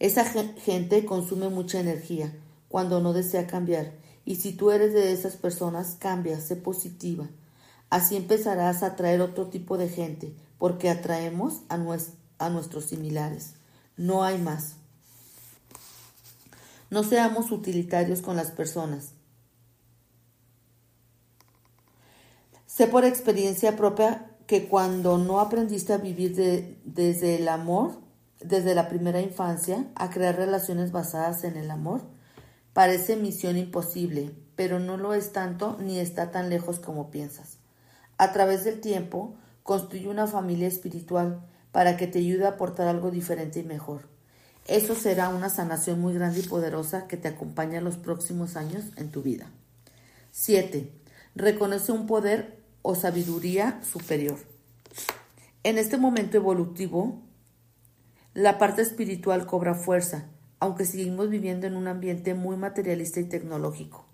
Esa 0.00 0.24
gente 0.24 1.04
consume 1.04 1.48
mucha 1.48 1.80
energía 1.80 2.32
cuando 2.68 3.00
no 3.00 3.12
desea 3.12 3.46
cambiar, 3.46 3.92
y 4.24 4.36
si 4.36 4.52
tú 4.52 4.70
eres 4.70 4.92
de 4.92 5.12
esas 5.12 5.36
personas, 5.36 5.96
cambia, 5.98 6.40
sé 6.40 6.56
positiva. 6.56 7.28
Así 7.90 8.16
empezarás 8.16 8.82
a 8.82 8.86
atraer 8.86 9.20
otro 9.20 9.46
tipo 9.46 9.78
de 9.78 9.88
gente, 9.88 10.34
porque 10.58 10.90
atraemos 10.90 11.60
a, 11.68 11.78
a 12.38 12.48
nuestros 12.48 12.86
similares. 12.86 13.54
No 13.96 14.24
hay 14.24 14.38
más. 14.38 14.76
No 16.90 17.02
seamos 17.02 17.50
utilitarios 17.50 18.20
con 18.20 18.36
las 18.36 18.50
personas. 18.50 19.10
Sé 22.66 22.86
por 22.86 23.04
experiencia 23.04 23.76
propia 23.76 24.30
que 24.46 24.68
cuando 24.68 25.16
no 25.18 25.40
aprendiste 25.40 25.92
a 25.92 25.98
vivir 25.98 26.34
desde 26.84 27.36
el 27.36 27.48
amor, 27.48 27.92
desde 28.40 28.74
la 28.74 28.88
primera 28.88 29.20
infancia, 29.20 29.86
a 29.94 30.10
crear 30.10 30.36
relaciones 30.36 30.92
basadas 30.92 31.44
en 31.44 31.56
el 31.56 31.70
amor, 31.70 32.02
parece 32.72 33.16
misión 33.16 33.56
imposible, 33.56 34.34
pero 34.56 34.80
no 34.80 34.96
lo 34.96 35.14
es 35.14 35.32
tanto 35.32 35.78
ni 35.80 35.98
está 35.98 36.30
tan 36.30 36.50
lejos 36.50 36.80
como 36.80 37.10
piensas. 37.10 37.58
A 38.18 38.32
través 38.32 38.64
del 38.64 38.80
tiempo, 38.80 39.34
construye 39.62 40.08
una 40.08 40.26
familia 40.26 40.68
espiritual 40.68 41.40
para 41.74 41.96
que 41.96 42.06
te 42.06 42.20
ayude 42.20 42.44
a 42.44 42.50
aportar 42.50 42.86
algo 42.86 43.10
diferente 43.10 43.58
y 43.58 43.64
mejor. 43.64 44.02
Eso 44.68 44.94
será 44.94 45.28
una 45.28 45.50
sanación 45.50 46.00
muy 46.00 46.14
grande 46.14 46.38
y 46.38 46.44
poderosa 46.44 47.08
que 47.08 47.16
te 47.16 47.26
acompaña 47.26 47.80
los 47.80 47.96
próximos 47.96 48.54
años 48.54 48.84
en 48.94 49.10
tu 49.10 49.22
vida. 49.22 49.50
7. 50.30 50.88
Reconoce 51.34 51.90
un 51.90 52.06
poder 52.06 52.60
o 52.82 52.94
sabiduría 52.94 53.80
superior. 53.82 54.38
En 55.64 55.76
este 55.76 55.96
momento 55.96 56.36
evolutivo, 56.36 57.20
la 58.34 58.56
parte 58.56 58.82
espiritual 58.82 59.44
cobra 59.44 59.74
fuerza, 59.74 60.26
aunque 60.60 60.84
seguimos 60.84 61.28
viviendo 61.28 61.66
en 61.66 61.74
un 61.74 61.88
ambiente 61.88 62.34
muy 62.34 62.56
materialista 62.56 63.18
y 63.18 63.24
tecnológico. 63.24 64.06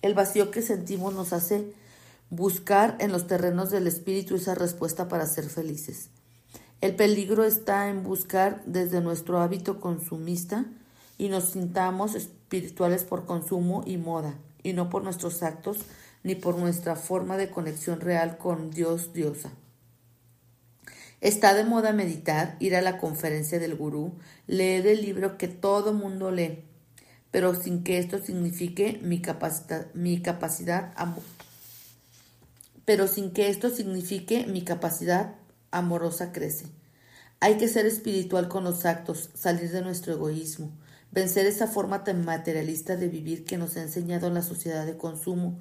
El 0.00 0.14
vacío 0.14 0.52
que 0.52 0.62
sentimos 0.62 1.12
nos 1.12 1.32
hace 1.32 1.72
buscar 2.30 2.96
en 3.00 3.10
los 3.10 3.26
terrenos 3.26 3.70
del 3.70 3.88
espíritu 3.88 4.36
esa 4.36 4.54
respuesta 4.54 5.08
para 5.08 5.26
ser 5.26 5.46
felices. 5.46 6.10
El 6.80 6.96
peligro 6.96 7.44
está 7.44 7.88
en 7.88 8.02
buscar 8.02 8.62
desde 8.64 9.02
nuestro 9.02 9.40
hábito 9.40 9.80
consumista 9.80 10.64
y 11.18 11.28
nos 11.28 11.50
sintamos 11.50 12.14
espirituales 12.14 13.04
por 13.04 13.26
consumo 13.26 13.82
y 13.86 13.98
moda, 13.98 14.34
y 14.62 14.72
no 14.72 14.88
por 14.88 15.04
nuestros 15.04 15.42
actos 15.42 15.78
ni 16.22 16.34
por 16.34 16.56
nuestra 16.56 16.96
forma 16.96 17.36
de 17.36 17.50
conexión 17.50 18.00
real 18.00 18.38
con 18.38 18.70
Dios, 18.70 19.12
diosa. 19.12 19.50
Está 21.20 21.52
de 21.52 21.64
moda 21.64 21.92
meditar, 21.92 22.56
ir 22.60 22.74
a 22.74 22.80
la 22.80 22.96
conferencia 22.96 23.58
del 23.58 23.76
gurú, 23.76 24.14
leer 24.46 24.86
el 24.86 25.02
libro 25.02 25.36
que 25.36 25.48
todo 25.48 25.92
mundo 25.92 26.30
lee, 26.30 26.64
pero 27.30 27.54
sin 27.54 27.84
que 27.84 27.98
esto 27.98 28.22
signifique 28.22 28.98
mi 29.02 29.20
mi 29.92 30.22
capacidad 30.22 30.94
pero 32.86 33.06
sin 33.06 33.32
que 33.32 33.50
esto 33.50 33.68
signifique 33.68 34.46
mi 34.46 34.62
capacidad 34.62 35.34
amorosa 35.70 36.32
crece. 36.32 36.66
Hay 37.40 37.56
que 37.56 37.68
ser 37.68 37.86
espiritual 37.86 38.48
con 38.48 38.64
los 38.64 38.84
actos, 38.84 39.30
salir 39.34 39.70
de 39.70 39.82
nuestro 39.82 40.12
egoísmo, 40.12 40.70
vencer 41.10 41.46
esa 41.46 41.66
forma 41.66 42.04
tan 42.04 42.24
materialista 42.24 42.96
de 42.96 43.08
vivir 43.08 43.44
que 43.44 43.58
nos 43.58 43.76
ha 43.76 43.82
enseñado 43.82 44.30
la 44.30 44.42
sociedad 44.42 44.86
de 44.86 44.96
consumo, 44.96 45.58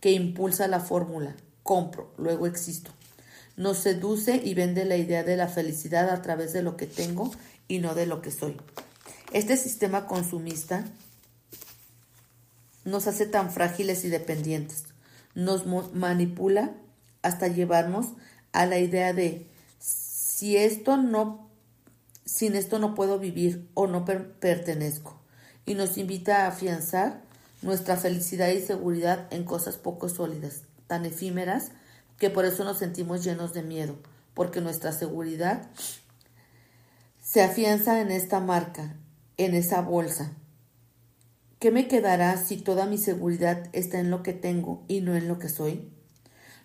que 0.00 0.12
impulsa 0.12 0.68
la 0.68 0.80
fórmula 0.80 1.36
compro, 1.62 2.12
luego 2.18 2.46
existo. 2.46 2.90
Nos 3.56 3.78
seduce 3.78 4.36
y 4.36 4.54
vende 4.54 4.84
la 4.84 4.96
idea 4.96 5.22
de 5.22 5.36
la 5.36 5.48
felicidad 5.48 6.10
a 6.10 6.22
través 6.22 6.52
de 6.52 6.62
lo 6.62 6.76
que 6.76 6.86
tengo 6.86 7.30
y 7.68 7.78
no 7.78 7.94
de 7.94 8.06
lo 8.06 8.20
que 8.20 8.30
soy. 8.30 8.56
Este 9.32 9.56
sistema 9.56 10.06
consumista 10.06 10.84
nos 12.84 13.06
hace 13.06 13.26
tan 13.26 13.52
frágiles 13.52 14.04
y 14.04 14.08
dependientes 14.08 14.84
nos 15.34 15.66
manipula 15.94 16.74
hasta 17.22 17.48
llevarnos 17.48 18.06
a 18.52 18.66
la 18.66 18.78
idea 18.78 19.12
de 19.12 19.46
si 19.78 20.56
esto 20.56 20.96
no, 20.96 21.48
sin 22.24 22.54
esto 22.54 22.78
no 22.78 22.94
puedo 22.94 23.18
vivir 23.18 23.68
o 23.74 23.86
no 23.86 24.04
pertenezco. 24.04 25.20
Y 25.66 25.74
nos 25.74 25.98
invita 25.98 26.44
a 26.44 26.48
afianzar 26.48 27.22
nuestra 27.62 27.96
felicidad 27.96 28.48
y 28.48 28.60
seguridad 28.60 29.28
en 29.30 29.44
cosas 29.44 29.76
poco 29.76 30.08
sólidas, 30.08 30.62
tan 30.86 31.06
efímeras, 31.06 31.70
que 32.18 32.30
por 32.30 32.44
eso 32.44 32.64
nos 32.64 32.78
sentimos 32.78 33.24
llenos 33.24 33.52
de 33.52 33.62
miedo, 33.62 33.96
porque 34.34 34.60
nuestra 34.60 34.92
seguridad 34.92 35.68
se 37.20 37.42
afianza 37.42 38.00
en 38.00 38.10
esta 38.10 38.40
marca, 38.40 38.96
en 39.36 39.54
esa 39.54 39.80
bolsa, 39.80 40.32
¿Qué 41.62 41.70
me 41.70 41.86
quedará 41.86 42.36
si 42.38 42.56
toda 42.56 42.86
mi 42.86 42.98
seguridad 42.98 43.68
está 43.72 44.00
en 44.00 44.10
lo 44.10 44.24
que 44.24 44.32
tengo 44.32 44.82
y 44.88 45.00
no 45.00 45.14
en 45.14 45.28
lo 45.28 45.38
que 45.38 45.48
soy? 45.48 45.88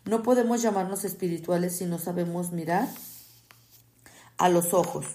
No 0.08 0.24
podemos 0.24 0.62
llamarnos 0.62 1.04
espirituales 1.04 1.76
si 1.76 1.86
no 1.86 2.00
sabemos 2.00 2.54
mirar 2.54 2.88
a 4.38 4.48
los 4.48 4.74
ojos, 4.74 5.06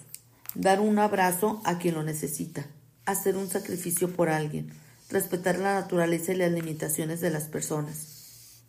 dar 0.54 0.80
un 0.80 0.98
abrazo 0.98 1.62
a 1.64 1.78
quien 1.78 1.94
lo 1.94 2.02
necesita, 2.02 2.66
hacer 3.06 3.38
un 3.38 3.48
sacrificio 3.48 4.12
por 4.12 4.28
alguien, 4.28 4.70
respetar 5.08 5.58
la 5.58 5.80
naturaleza 5.80 6.32
y 6.32 6.36
las 6.36 6.52
limitaciones 6.52 7.22
de 7.22 7.30
las 7.30 7.44
personas. 7.44 8.64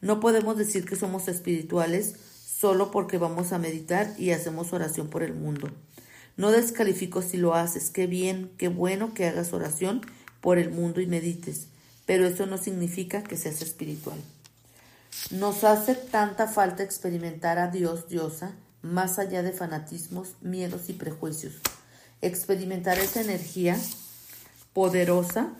No 0.00 0.20
podemos 0.20 0.56
decir 0.56 0.84
que 0.84 0.94
somos 0.94 1.26
espirituales 1.26 2.14
solo 2.46 2.92
porque 2.92 3.18
vamos 3.18 3.52
a 3.52 3.58
meditar 3.58 4.14
y 4.16 4.30
hacemos 4.30 4.72
oración 4.72 5.08
por 5.08 5.24
el 5.24 5.34
mundo. 5.34 5.72
No 6.36 6.52
descalifico 6.52 7.20
si 7.20 7.36
lo 7.36 7.54
haces, 7.54 7.90
qué 7.90 8.06
bien, 8.06 8.52
qué 8.58 8.68
bueno 8.68 9.12
que 9.12 9.26
hagas 9.26 9.52
oración 9.52 10.02
por 10.40 10.58
el 10.58 10.70
mundo 10.70 11.00
y 11.00 11.08
medites, 11.08 11.66
pero 12.06 12.28
eso 12.28 12.46
no 12.46 12.58
significa 12.58 13.24
que 13.24 13.36
seas 13.36 13.60
espiritual. 13.60 14.18
Nos 15.30 15.64
hace 15.64 15.94
tanta 15.94 16.46
falta 16.46 16.82
experimentar 16.82 17.58
a 17.58 17.68
Dios, 17.68 18.08
diosa, 18.08 18.54
más 18.82 19.18
allá 19.18 19.42
de 19.42 19.52
fanatismos, 19.52 20.34
miedos 20.42 20.90
y 20.90 20.92
prejuicios. 20.92 21.54
Experimentar 22.20 22.98
esa 22.98 23.20
energía 23.20 23.76
poderosa 24.72 25.54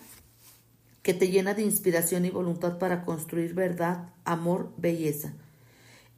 que 1.03 1.15
te 1.15 1.29
llena 1.29 1.55
de 1.55 1.63
inspiración 1.63 2.25
y 2.25 2.31
voluntad 2.31 2.79
para 2.79 3.05
construir 3.05 3.55
verdad, 3.55 4.09
amor, 4.25 4.73
belleza. 4.77 5.33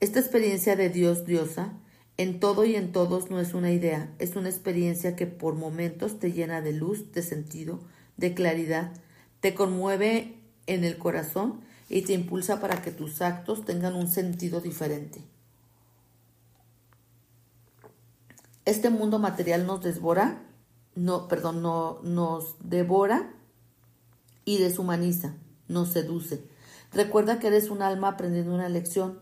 Esta 0.00 0.20
experiencia 0.20 0.76
de 0.76 0.90
Dios, 0.90 1.26
diosa, 1.26 1.72
en 2.16 2.40
todo 2.40 2.64
y 2.64 2.76
en 2.76 2.92
todos 2.92 3.30
no 3.30 3.40
es 3.40 3.54
una 3.54 3.72
idea, 3.72 4.10
es 4.18 4.36
una 4.36 4.48
experiencia 4.48 5.16
que 5.16 5.26
por 5.26 5.54
momentos 5.54 6.18
te 6.18 6.32
llena 6.32 6.62
de 6.62 6.72
luz, 6.72 7.12
de 7.12 7.22
sentido, 7.22 7.80
de 8.16 8.34
claridad, 8.34 8.92
te 9.40 9.54
conmueve 9.54 10.34
en 10.66 10.84
el 10.84 10.98
corazón 10.98 11.60
y 11.88 12.02
te 12.02 12.12
impulsa 12.12 12.60
para 12.60 12.82
que 12.82 12.90
tus 12.90 13.22
actos 13.22 13.64
tengan 13.64 13.94
un 13.94 14.08
sentido 14.08 14.60
diferente. 14.60 15.22
Este 18.64 18.90
mundo 18.90 19.18
material 19.18 19.66
nos 19.66 19.82
desbora, 19.82 20.42
no, 20.96 21.28
perdón, 21.28 21.62
no, 21.62 22.00
nos 22.02 22.56
devora 22.60 23.32
y 24.44 24.58
deshumaniza, 24.58 25.34
nos 25.68 25.90
seduce. 25.90 26.42
Recuerda 26.92 27.38
que 27.38 27.46
eres 27.46 27.70
un 27.70 27.82
alma 27.82 28.08
aprendiendo 28.08 28.54
una 28.54 28.68
lección 28.68 29.20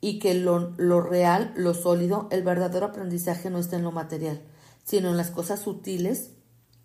y 0.00 0.18
que 0.18 0.34
lo, 0.34 0.72
lo 0.78 1.00
real, 1.02 1.52
lo 1.56 1.74
sólido, 1.74 2.28
el 2.30 2.42
verdadero 2.42 2.86
aprendizaje 2.86 3.50
no 3.50 3.58
está 3.58 3.76
en 3.76 3.84
lo 3.84 3.92
material, 3.92 4.42
sino 4.84 5.10
en 5.10 5.16
las 5.16 5.30
cosas 5.30 5.60
sutiles 5.60 6.30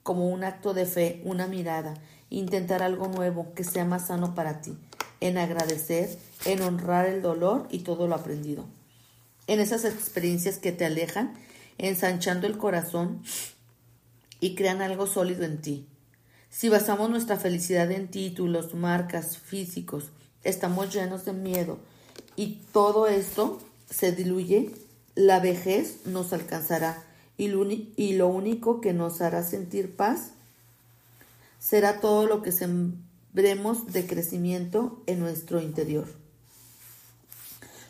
como 0.03 0.29
un 0.29 0.43
acto 0.43 0.73
de 0.73 0.85
fe, 0.85 1.21
una 1.25 1.47
mirada, 1.47 1.93
intentar 2.29 2.83
algo 2.83 3.07
nuevo 3.07 3.53
que 3.53 3.63
sea 3.63 3.85
más 3.85 4.07
sano 4.07 4.35
para 4.35 4.61
ti, 4.61 4.77
en 5.21 5.37
agradecer, 5.37 6.17
en 6.45 6.61
honrar 6.61 7.07
el 7.07 7.21
dolor 7.21 7.67
y 7.69 7.79
todo 7.79 8.07
lo 8.07 8.15
aprendido. 8.15 8.65
En 9.47 9.59
esas 9.59 9.85
experiencias 9.85 10.57
que 10.57 10.71
te 10.71 10.85
alejan, 10.85 11.33
ensanchando 11.77 12.47
el 12.47 12.57
corazón 12.57 13.21
y 14.39 14.55
crean 14.55 14.81
algo 14.81 15.07
sólido 15.07 15.43
en 15.43 15.61
ti. 15.61 15.87
Si 16.49 16.69
basamos 16.69 17.09
nuestra 17.09 17.37
felicidad 17.37 17.91
en 17.91 18.07
títulos, 18.07 18.73
marcas, 18.73 19.37
físicos, 19.37 20.11
estamos 20.43 20.93
llenos 20.93 21.25
de 21.25 21.33
miedo 21.33 21.79
y 22.35 22.61
todo 22.71 23.07
esto 23.07 23.59
se 23.89 24.11
diluye, 24.11 24.71
la 25.15 25.39
vejez 25.39 26.05
nos 26.05 26.33
alcanzará 26.33 27.03
y 27.37 27.49
lo, 27.49 28.27
único 28.27 28.81
que 28.81 28.93
nos 28.93 29.21
hará 29.21 29.43
sentir 29.43 29.95
paz 29.95 30.31
será 31.59 31.99
todo 31.99 32.25
lo 32.25 32.41
que 32.41 32.51
sembremos 33.33 33.91
de 33.93 34.07
crecimiento 34.07 35.03
en 35.05 35.19
nuestro 35.19 35.61
interior. 35.61 36.07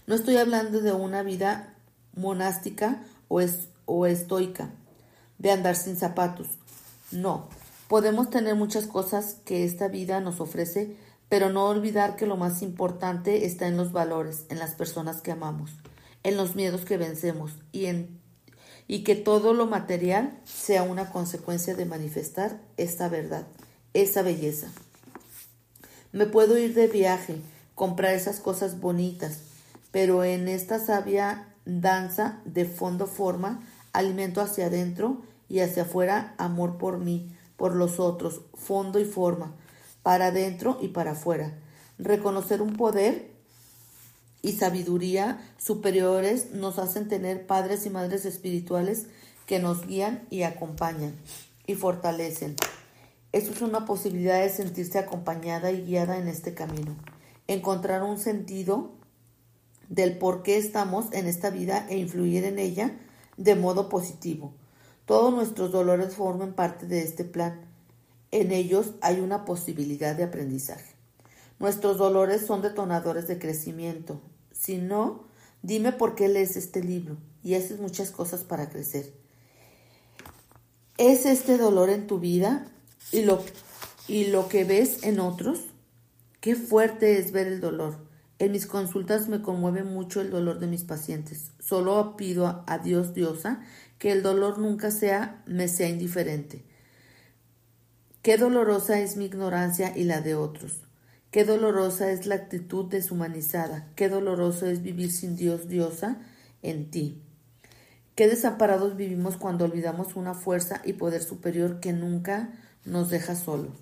No 0.05 0.15
estoy 0.15 0.37
hablando 0.37 0.81
de 0.81 0.91
una 0.91 1.23
vida 1.23 1.73
monástica 2.15 3.03
o, 3.29 3.39
o 3.85 4.05
estoica, 4.05 4.71
de 5.37 5.51
andar 5.51 5.75
sin 5.75 5.95
zapatos. 5.95 6.47
No, 7.11 7.47
podemos 7.87 8.29
tener 8.29 8.55
muchas 8.55 8.87
cosas 8.87 9.37
que 9.45 9.63
esta 9.63 9.87
vida 9.87 10.19
nos 10.19 10.41
ofrece, 10.41 10.97
pero 11.29 11.49
no 11.49 11.67
olvidar 11.67 12.15
que 12.15 12.25
lo 12.25 12.35
más 12.35 12.61
importante 12.61 13.45
está 13.45 13.67
en 13.67 13.77
los 13.77 13.91
valores, 13.91 14.45
en 14.49 14.59
las 14.59 14.75
personas 14.75 15.21
que 15.21 15.31
amamos, 15.31 15.71
en 16.23 16.35
los 16.35 16.55
miedos 16.55 16.81
que 16.81 16.97
vencemos 16.97 17.53
y 17.71 17.85
en 17.85 18.19
y 18.89 19.03
que 19.03 19.15
todo 19.15 19.53
lo 19.53 19.65
material 19.65 20.39
sea 20.45 20.83
una 20.83 21.11
consecuencia 21.11 21.75
de 21.75 21.85
manifestar 21.85 22.61
esta 22.77 23.09
verdad, 23.09 23.45
esa 23.93 24.21
belleza. 24.21 24.71
Me 26.11 26.25
puedo 26.25 26.57
ir 26.57 26.73
de 26.73 26.87
viaje, 26.87 27.41
comprar 27.75 28.13
esas 28.13 28.39
cosas 28.39 28.79
bonitas, 28.79 29.39
pero 29.91 30.23
en 30.23 30.47
esta 30.47 30.79
sabia 30.79 31.47
danza 31.65 32.39
de 32.45 32.65
fondo 32.65 33.07
forma, 33.07 33.61
alimento 33.93 34.41
hacia 34.41 34.67
adentro 34.67 35.21
y 35.49 35.59
hacia 35.59 35.83
afuera 35.83 36.33
amor 36.37 36.77
por 36.77 36.97
mí, 36.97 37.35
por 37.57 37.75
los 37.75 37.99
otros, 37.99 38.41
fondo 38.53 38.99
y 38.99 39.05
forma, 39.05 39.53
para 40.03 40.27
adentro 40.27 40.77
y 40.81 40.89
para 40.89 41.11
afuera. 41.11 41.53
Reconocer 41.97 42.61
un 42.61 42.75
poder 42.75 43.31
y 44.41 44.53
sabiduría 44.53 45.41
superiores 45.57 46.51
nos 46.51 46.79
hacen 46.79 47.07
tener 47.07 47.45
padres 47.45 47.85
y 47.85 47.89
madres 47.89 48.25
espirituales 48.25 49.07
que 49.45 49.59
nos 49.59 49.85
guían 49.85 50.25
y 50.29 50.43
acompañan 50.43 51.15
y 51.65 51.75
fortalecen. 51.75 52.55
Eso 53.31 53.51
es 53.51 53.61
una 53.61 53.85
posibilidad 53.85 54.41
de 54.41 54.49
sentirse 54.49 54.99
acompañada 54.99 55.71
y 55.71 55.83
guiada 55.83 56.17
en 56.17 56.27
este 56.27 56.53
camino. 56.53 56.95
Encontrar 57.47 58.03
un 58.03 58.17
sentido 58.17 58.91
del 59.89 60.17
por 60.17 60.43
qué 60.43 60.57
estamos 60.57 61.11
en 61.11 61.27
esta 61.27 61.49
vida 61.49 61.85
e 61.89 61.97
influir 61.97 62.43
en 62.45 62.59
ella 62.59 62.97
de 63.37 63.55
modo 63.55 63.89
positivo. 63.89 64.53
Todos 65.05 65.33
nuestros 65.33 65.71
dolores 65.71 66.15
forman 66.15 66.53
parte 66.53 66.85
de 66.85 67.01
este 67.01 67.23
plan. 67.23 67.61
En 68.31 68.51
ellos 68.51 68.91
hay 69.01 69.19
una 69.19 69.45
posibilidad 69.45 70.15
de 70.15 70.23
aprendizaje. 70.23 70.95
Nuestros 71.59 71.97
dolores 71.97 72.45
son 72.45 72.61
detonadores 72.61 73.27
de 73.27 73.39
crecimiento. 73.39 74.21
Si 74.51 74.77
no, 74.77 75.25
dime 75.61 75.91
por 75.91 76.15
qué 76.15 76.27
lees 76.27 76.55
este 76.57 76.83
libro 76.83 77.17
y 77.43 77.55
haces 77.55 77.79
muchas 77.79 78.11
cosas 78.11 78.43
para 78.43 78.69
crecer. 78.69 79.13
¿Es 80.97 81.25
este 81.25 81.57
dolor 81.57 81.89
en 81.89 82.07
tu 82.07 82.19
vida 82.19 82.71
y 83.11 83.23
lo, 83.23 83.43
y 84.07 84.25
lo 84.27 84.47
que 84.47 84.63
ves 84.63 85.03
en 85.03 85.19
otros? 85.19 85.59
Qué 86.41 86.55
fuerte 86.55 87.19
es 87.19 87.31
ver 87.31 87.47
el 87.47 87.61
dolor. 87.61 87.97
En 88.39 88.51
mis 88.51 88.67
consultas 88.67 89.27
me 89.27 89.41
conmueve 89.41 89.83
mucho 89.83 90.21
el 90.21 90.29
dolor 90.29 90.59
de 90.59 90.67
mis 90.67 90.83
pacientes. 90.83 91.51
Solo 91.59 92.15
pido 92.15 92.63
a 92.67 92.77
Dios, 92.77 93.13
diosa, 93.13 93.61
que 93.97 94.11
el 94.11 94.21
dolor 94.21 94.59
nunca 94.59 94.91
sea, 94.91 95.41
me 95.47 95.67
sea 95.67 95.89
indiferente. 95.89 96.63
Qué 98.21 98.37
dolorosa 98.37 98.99
es 98.99 99.17
mi 99.17 99.25
ignorancia 99.25 99.97
y 99.97 100.03
la 100.03 100.21
de 100.21 100.35
otros. 100.35 100.81
Qué 101.31 101.45
dolorosa 101.45 102.11
es 102.11 102.25
la 102.25 102.35
actitud 102.35 102.85
deshumanizada, 102.85 103.89
qué 103.95 104.07
doloroso 104.07 104.65
es 104.65 104.81
vivir 104.81 105.11
sin 105.11 105.35
Dios, 105.35 105.67
diosa, 105.67 106.17
en 106.61 106.89
ti. 106.89 107.21
Qué 108.15 108.27
desamparados 108.27 108.95
vivimos 108.95 109.37
cuando 109.37 109.65
olvidamos 109.65 110.15
una 110.15 110.33
fuerza 110.33 110.81
y 110.85 110.93
poder 110.93 111.21
superior 111.21 111.79
que 111.79 111.93
nunca 111.93 112.51
nos 112.87 113.09
deja 113.09 113.35
solos. 113.35 113.73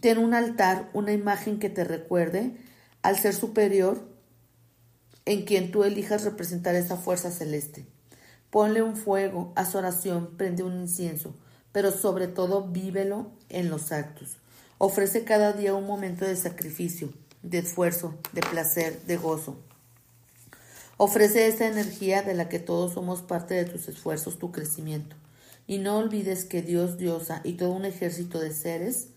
Ten 0.00 0.18
un 0.18 0.32
altar, 0.34 0.88
una 0.94 1.12
imagen 1.12 1.58
que 1.58 1.68
te 1.68 1.84
recuerde 1.84 2.56
al 3.02 3.18
ser 3.18 3.34
superior 3.34 4.02
en 5.26 5.44
quien 5.44 5.70
tú 5.70 5.84
elijas 5.84 6.24
representar 6.24 6.74
esa 6.74 6.96
fuerza 6.96 7.30
celeste. 7.30 7.86
Ponle 8.50 8.82
un 8.82 8.96
fuego, 8.96 9.52
haz 9.56 9.74
oración, 9.74 10.36
prende 10.36 10.62
un 10.62 10.80
incienso, 10.80 11.34
pero 11.70 11.92
sobre 11.92 12.28
todo 12.28 12.66
vívelo 12.66 13.30
en 13.50 13.68
los 13.68 13.92
actos. 13.92 14.38
Ofrece 14.78 15.24
cada 15.24 15.52
día 15.52 15.74
un 15.74 15.86
momento 15.86 16.24
de 16.24 16.34
sacrificio, 16.34 17.12
de 17.42 17.58
esfuerzo, 17.58 18.14
de 18.32 18.40
placer, 18.40 19.02
de 19.02 19.18
gozo. 19.18 19.58
Ofrece 20.96 21.46
esa 21.46 21.66
energía 21.66 22.22
de 22.22 22.34
la 22.34 22.48
que 22.48 22.58
todos 22.58 22.94
somos 22.94 23.20
parte 23.20 23.54
de 23.54 23.66
tus 23.66 23.88
esfuerzos, 23.88 24.38
tu 24.38 24.50
crecimiento. 24.50 25.14
Y 25.70 25.78
no 25.78 25.98
olvides 25.98 26.44
que 26.44 26.62
Dios, 26.62 26.98
Diosa 26.98 27.42
y 27.44 27.52
todo 27.52 27.70
un 27.70 27.84
ejército 27.84 28.40
de 28.40 28.52
seres 28.52 29.10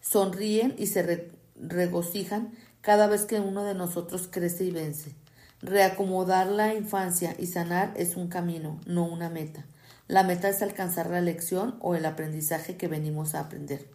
sonríen 0.00 0.74
y 0.76 0.88
se 0.88 1.30
regocijan 1.54 2.50
cada 2.80 3.06
vez 3.06 3.24
que 3.24 3.38
uno 3.38 3.62
de 3.62 3.74
nosotros 3.74 4.28
crece 4.28 4.64
y 4.64 4.72
vence. 4.72 5.12
Reacomodar 5.62 6.48
la 6.48 6.74
infancia 6.74 7.36
y 7.38 7.46
sanar 7.46 7.94
es 7.96 8.16
un 8.16 8.26
camino, 8.26 8.80
no 8.84 9.04
una 9.04 9.30
meta. 9.30 9.64
La 10.08 10.24
meta 10.24 10.48
es 10.48 10.60
alcanzar 10.60 11.08
la 11.08 11.20
lección 11.20 11.76
o 11.78 11.94
el 11.94 12.04
aprendizaje 12.04 12.76
que 12.76 12.88
venimos 12.88 13.36
a 13.36 13.40
aprender. 13.42 13.86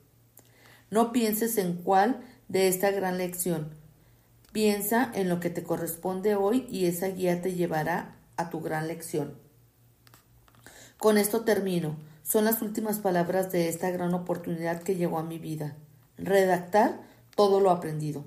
No 0.89 1.12
pienses 1.12 1.58
en 1.58 1.74
cuál 1.74 2.22
de 2.48 2.69
esta 2.69 2.89
gran 2.91 3.17
lección. 3.17 3.67
Piensa 4.54 5.12
en 5.13 5.28
lo 5.28 5.41
que 5.41 5.50
te 5.50 5.63
corresponde 5.63 6.36
hoy 6.36 6.65
y 6.69 6.86
esa 6.86 7.08
guía 7.08 7.41
te 7.41 7.54
llevará 7.54 8.15
a 8.38 8.50
tu 8.50 8.62
gran 8.62 8.88
lección. 8.88 9.49
Con 11.00 11.18
esto 11.18 11.46
termino. 11.46 11.96
Son 12.24 12.44
las 12.44 12.62
últimas 12.62 13.00
palabras 13.00 13.54
de 13.54 13.70
esta 13.70 13.90
gran 13.90 14.14
oportunidad 14.14 14.84
que 14.84 14.98
llegó 14.98 15.18
a 15.18 15.24
mi 15.24 15.40
vida. 15.40 15.78
Redactar 16.18 17.00
todo 17.38 17.62
lo 17.62 17.72
aprendido. 17.72 18.26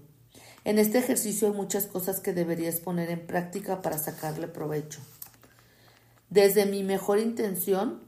En 0.64 0.78
este 0.78 0.96
ejercicio 0.96 1.48
hay 1.48 1.54
muchas 1.54 1.84
cosas 1.84 2.20
que 2.20 2.32
deberías 2.32 2.80
poner 2.80 3.10
en 3.10 3.26
práctica 3.26 3.82
para 3.82 3.98
sacarle 3.98 4.48
provecho. 4.48 5.00
Desde 6.30 6.64
mi 6.64 6.82
mejor 6.82 7.18
intención, 7.18 8.00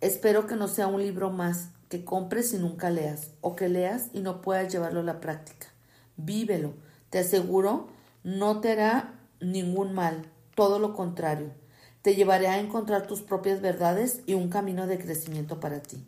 espero 0.00 0.48
que 0.48 0.56
no 0.56 0.66
sea 0.66 0.88
un 0.88 1.00
libro 1.00 1.30
más, 1.30 1.68
que 1.88 2.04
compres 2.04 2.52
y 2.52 2.58
nunca 2.58 2.90
leas, 2.90 3.28
o 3.42 3.54
que 3.54 3.68
leas 3.68 4.08
y 4.12 4.22
no 4.22 4.42
puedas 4.42 4.72
llevarlo 4.72 5.00
a 5.00 5.04
la 5.04 5.20
práctica. 5.20 5.68
Vívelo, 6.16 6.74
te 7.10 7.20
aseguro, 7.20 7.86
no 8.24 8.60
te 8.60 8.72
hará 8.72 9.14
ningún 9.40 9.94
mal, 9.94 10.26
todo 10.56 10.80
lo 10.80 10.96
contrario, 10.96 11.52
te 12.02 12.14
llevará 12.14 12.52
a 12.52 12.58
encontrar 12.58 13.06
tus 13.06 13.20
propias 13.20 13.60
verdades 13.60 14.20
y 14.26 14.34
un 14.34 14.48
camino 14.48 14.86
de 14.86 14.98
crecimiento 14.98 15.60
para 15.60 15.80
ti. 15.80 16.04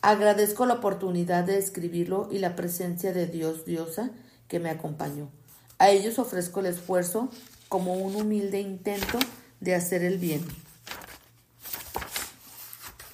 Agradezco 0.00 0.66
la 0.66 0.74
oportunidad 0.74 1.44
de 1.44 1.58
escribirlo 1.58 2.28
y 2.30 2.38
la 2.38 2.56
presencia 2.56 3.12
de 3.12 3.26
Dios, 3.26 3.64
diosa, 3.64 4.10
que 4.48 4.60
me 4.60 4.70
acompañó. 4.70 5.28
A 5.78 5.90
ellos 5.90 6.18
ofrezco 6.18 6.60
el 6.60 6.66
esfuerzo 6.66 7.28
como 7.68 7.94
un 7.94 8.16
humilde 8.16 8.60
intento 8.60 9.18
de 9.60 9.74
hacer 9.74 10.02
el 10.02 10.18
bien 10.18 10.44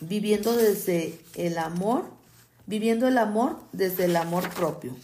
viviendo 0.01 0.55
desde 0.57 1.19
el 1.35 1.59
amor, 1.59 2.05
viviendo 2.67 3.09
el 3.09 3.19
amor 3.19 3.59
desde 3.73 4.05
el 4.05 4.17
amor 4.17 4.49
propio. 4.51 4.95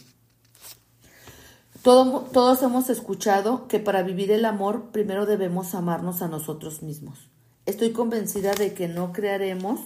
Todos 1.85 2.63
hemos 2.63 2.89
escuchado 2.89 3.67
que 3.67 3.77
para 3.77 4.01
vivir 4.01 4.31
el 4.31 4.45
amor 4.45 4.85
primero 4.85 5.27
debemos 5.27 5.75
amarnos 5.75 6.23
a 6.23 6.27
nosotros 6.27 6.81
mismos. 6.81 7.29
Estoy 7.67 7.91
convencida 7.91 8.55
de 8.55 8.73
que 8.73 8.87
no 8.87 9.13
crearemos 9.13 9.81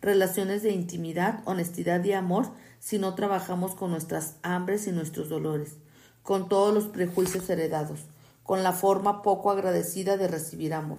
relaciones 0.00 0.64
de 0.64 0.72
intimidad, 0.72 1.42
honestidad 1.44 2.02
y 2.02 2.12
amor 2.12 2.50
si 2.80 2.98
no 2.98 3.14
trabajamos 3.14 3.76
con 3.76 3.92
nuestras 3.92 4.34
hambres 4.42 4.88
y 4.88 4.90
nuestros 4.90 5.28
dolores, 5.28 5.76
con 6.24 6.48
todos 6.48 6.74
los 6.74 6.86
prejuicios 6.86 7.48
heredados, 7.48 8.00
con 8.42 8.64
la 8.64 8.72
forma 8.72 9.22
poco 9.22 9.52
agradecida 9.52 10.16
de 10.16 10.26
recibir 10.26 10.74
amor. 10.74 10.98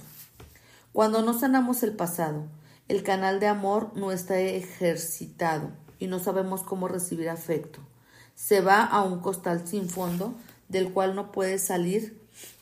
Cuando 0.94 1.22
no 1.22 1.38
sanamos 1.38 1.84
el 1.84 1.98
pasado, 1.98 2.46
el 2.88 3.04
canal 3.04 3.42
de 3.42 3.48
amor 3.48 3.92
no 3.94 4.14
está 4.14 4.40
ejercitado 4.40 5.72
y 6.00 6.08
no 6.08 6.20
sabemos 6.20 6.64
cómo 6.64 6.88
recibir 6.88 7.28
afecto. 7.30 7.82
Se 8.40 8.62
va 8.62 8.86
a 8.86 9.04
un 9.04 9.20
costal 9.20 9.68
sin 9.68 9.90
fondo 9.90 10.34
del 10.70 10.94
cual 10.94 11.14
no 11.14 11.34
puede 11.34 11.60
salir 11.60 12.18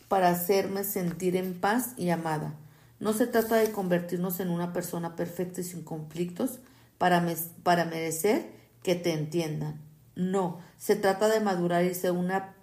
para 0.07 0.29
hacerme 0.29 0.83
sentir 0.83 1.35
en 1.35 1.53
paz 1.53 1.91
y 1.97 2.09
amada. 2.09 2.55
No 2.99 3.13
se 3.13 3.27
trata 3.27 3.57
de 3.57 3.71
convertirnos 3.71 4.39
en 4.39 4.49
una 4.49 4.73
persona 4.73 5.15
perfecta 5.15 5.61
y 5.61 5.63
sin 5.63 5.83
conflictos 5.83 6.57
para, 6.97 7.23
para 7.61 7.85
merecer 7.85 8.49
que 8.81 8.95
te 8.95 9.13
entiendan. 9.13 9.79
No, 10.15 10.59
se 10.79 10.95
trata 10.95 11.29
de 11.29 11.41
madurar 11.41 11.85
y 11.85 11.93
ser 11.93 12.13
una 12.13 12.55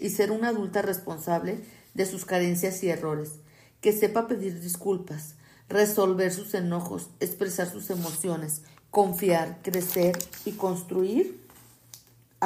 y 0.00 0.08
ser 0.08 0.32
una 0.32 0.48
adulta 0.48 0.80
responsable 0.80 1.62
de 1.92 2.06
sus 2.06 2.24
carencias 2.24 2.82
y 2.82 2.88
errores, 2.88 3.32
que 3.82 3.92
sepa 3.92 4.26
pedir 4.26 4.60
disculpas, 4.60 5.34
resolver 5.68 6.32
sus 6.32 6.54
enojos, 6.54 7.10
expresar 7.20 7.70
sus 7.70 7.90
emociones, 7.90 8.62
confiar, 8.90 9.60
crecer 9.62 10.18
y 10.46 10.52
construir 10.52 11.43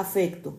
afecto. 0.01 0.59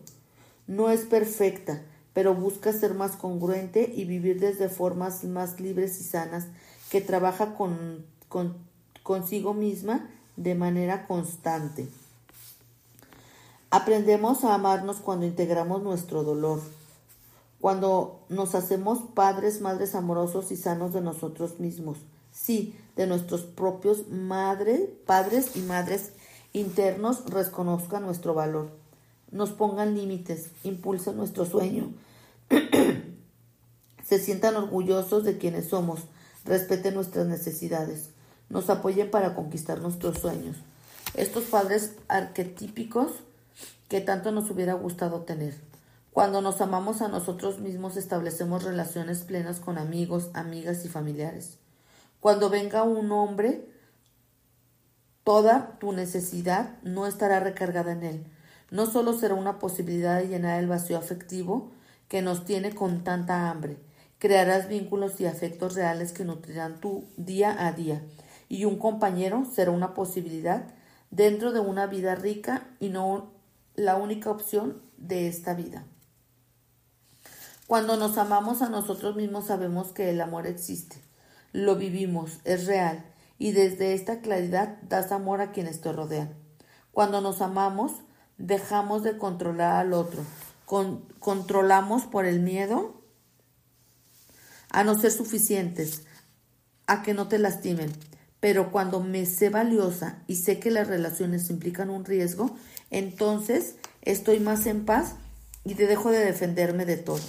No 0.66 0.90
es 0.90 1.00
perfecta, 1.02 1.82
pero 2.12 2.34
busca 2.34 2.72
ser 2.72 2.94
más 2.94 3.12
congruente 3.16 3.92
y 3.94 4.04
vivir 4.04 4.40
desde 4.40 4.68
formas 4.68 5.24
más 5.24 5.60
libres 5.60 6.00
y 6.00 6.04
sanas 6.04 6.46
que 6.90 7.00
trabaja 7.00 7.54
con, 7.54 8.04
consigo 9.02 9.54
misma 9.54 10.08
de 10.36 10.54
manera 10.54 11.06
constante. 11.06 11.88
Aprendemos 13.70 14.42
a 14.44 14.54
amarnos 14.54 14.96
cuando 14.96 15.26
integramos 15.26 15.82
nuestro 15.82 16.24
dolor, 16.24 16.60
cuando 17.60 18.20
nos 18.28 18.54
hacemos 18.54 19.00
padres, 19.14 19.60
madres 19.60 19.94
amorosos 19.94 20.50
y 20.50 20.56
sanos 20.56 20.92
de 20.92 21.00
nosotros 21.00 21.60
mismos. 21.60 21.98
Sí, 22.32 22.74
de 22.96 23.06
nuestros 23.06 23.42
propios 23.42 24.04
padres 25.06 25.56
y 25.56 25.60
madres 25.60 26.12
internos 26.52 27.24
reconozcan 27.26 28.02
nuestro 28.02 28.34
valor, 28.34 28.70
nos 29.30 29.50
pongan 29.50 29.94
límites, 29.94 30.50
impulsen 30.64 31.16
nuestro 31.16 31.44
sueño, 31.44 31.92
se 34.04 34.18
sientan 34.18 34.56
orgullosos 34.56 35.24
de 35.24 35.38
quienes 35.38 35.68
somos, 35.68 36.00
respeten 36.44 36.94
nuestras 36.94 37.26
necesidades, 37.26 38.10
nos 38.48 38.70
apoyen 38.70 39.10
para 39.10 39.34
conquistar 39.34 39.80
nuestros 39.80 40.18
sueños. 40.18 40.56
Estos 41.14 41.44
padres 41.44 41.92
arquetípicos 42.08 43.12
que 43.88 44.00
tanto 44.00 44.32
nos 44.32 44.50
hubiera 44.50 44.74
gustado 44.74 45.22
tener. 45.22 45.54
Cuando 46.12 46.40
nos 46.40 46.60
amamos 46.60 47.02
a 47.02 47.08
nosotros 47.08 47.60
mismos 47.60 47.96
establecemos 47.96 48.64
relaciones 48.64 49.22
plenas 49.22 49.60
con 49.60 49.78
amigos, 49.78 50.30
amigas 50.34 50.84
y 50.84 50.88
familiares. 50.88 51.58
Cuando 52.20 52.50
venga 52.50 52.82
un 52.82 53.12
hombre, 53.12 53.68
toda 55.24 55.78
tu 55.78 55.92
necesidad 55.92 56.78
no 56.82 57.06
estará 57.06 57.40
recargada 57.40 57.92
en 57.92 58.02
él. 58.02 58.26
No 58.70 58.86
solo 58.86 59.12
será 59.12 59.34
una 59.34 59.58
posibilidad 59.58 60.18
de 60.18 60.28
llenar 60.28 60.60
el 60.60 60.68
vacío 60.68 60.96
afectivo 60.98 61.70
que 62.08 62.22
nos 62.22 62.44
tiene 62.44 62.74
con 62.74 63.04
tanta 63.04 63.50
hambre. 63.50 63.78
Crearás 64.18 64.68
vínculos 64.68 65.20
y 65.20 65.26
afectos 65.26 65.74
reales 65.74 66.12
que 66.12 66.24
nutrirán 66.24 66.80
tu 66.80 67.04
día 67.16 67.66
a 67.66 67.72
día. 67.72 68.02
Y 68.48 68.64
un 68.64 68.78
compañero 68.78 69.46
será 69.52 69.70
una 69.70 69.94
posibilidad 69.94 70.64
dentro 71.10 71.52
de 71.52 71.60
una 71.60 71.86
vida 71.86 72.14
rica 72.14 72.68
y 72.78 72.88
no 72.88 73.30
la 73.74 73.96
única 73.96 74.30
opción 74.30 74.80
de 74.96 75.28
esta 75.28 75.54
vida. 75.54 75.84
Cuando 77.66 77.96
nos 77.96 78.18
amamos 78.18 78.62
a 78.62 78.68
nosotros 78.68 79.14
mismos 79.16 79.46
sabemos 79.46 79.92
que 79.92 80.10
el 80.10 80.20
amor 80.20 80.46
existe, 80.46 80.96
lo 81.52 81.76
vivimos, 81.76 82.40
es 82.44 82.66
real, 82.66 83.04
y 83.38 83.52
desde 83.52 83.94
esta 83.94 84.20
claridad 84.20 84.78
das 84.82 85.12
amor 85.12 85.40
a 85.40 85.52
quienes 85.52 85.80
te 85.80 85.92
rodean. 85.92 86.34
Cuando 86.90 87.20
nos 87.20 87.40
amamos, 87.40 87.92
dejamos 88.40 89.02
de 89.02 89.18
controlar 89.18 89.76
al 89.76 89.92
otro, 89.92 90.24
controlamos 91.18 92.04
por 92.04 92.24
el 92.24 92.40
miedo 92.40 93.02
a 94.70 94.82
no 94.82 94.98
ser 94.98 95.12
suficientes, 95.12 96.02
a 96.86 97.02
que 97.02 97.14
no 97.14 97.28
te 97.28 97.38
lastimen. 97.38 97.92
Pero 98.40 98.72
cuando 98.72 99.00
me 99.00 99.26
sé 99.26 99.50
valiosa 99.50 100.22
y 100.26 100.36
sé 100.36 100.58
que 100.58 100.70
las 100.70 100.88
relaciones 100.88 101.50
implican 101.50 101.90
un 101.90 102.04
riesgo, 102.06 102.56
entonces 102.90 103.76
estoy 104.00 104.40
más 104.40 104.64
en 104.66 104.86
paz 104.86 105.16
y 105.64 105.74
te 105.74 105.86
dejo 105.86 106.10
de 106.10 106.24
defenderme 106.24 106.86
de 106.86 106.96
todo. 106.96 107.20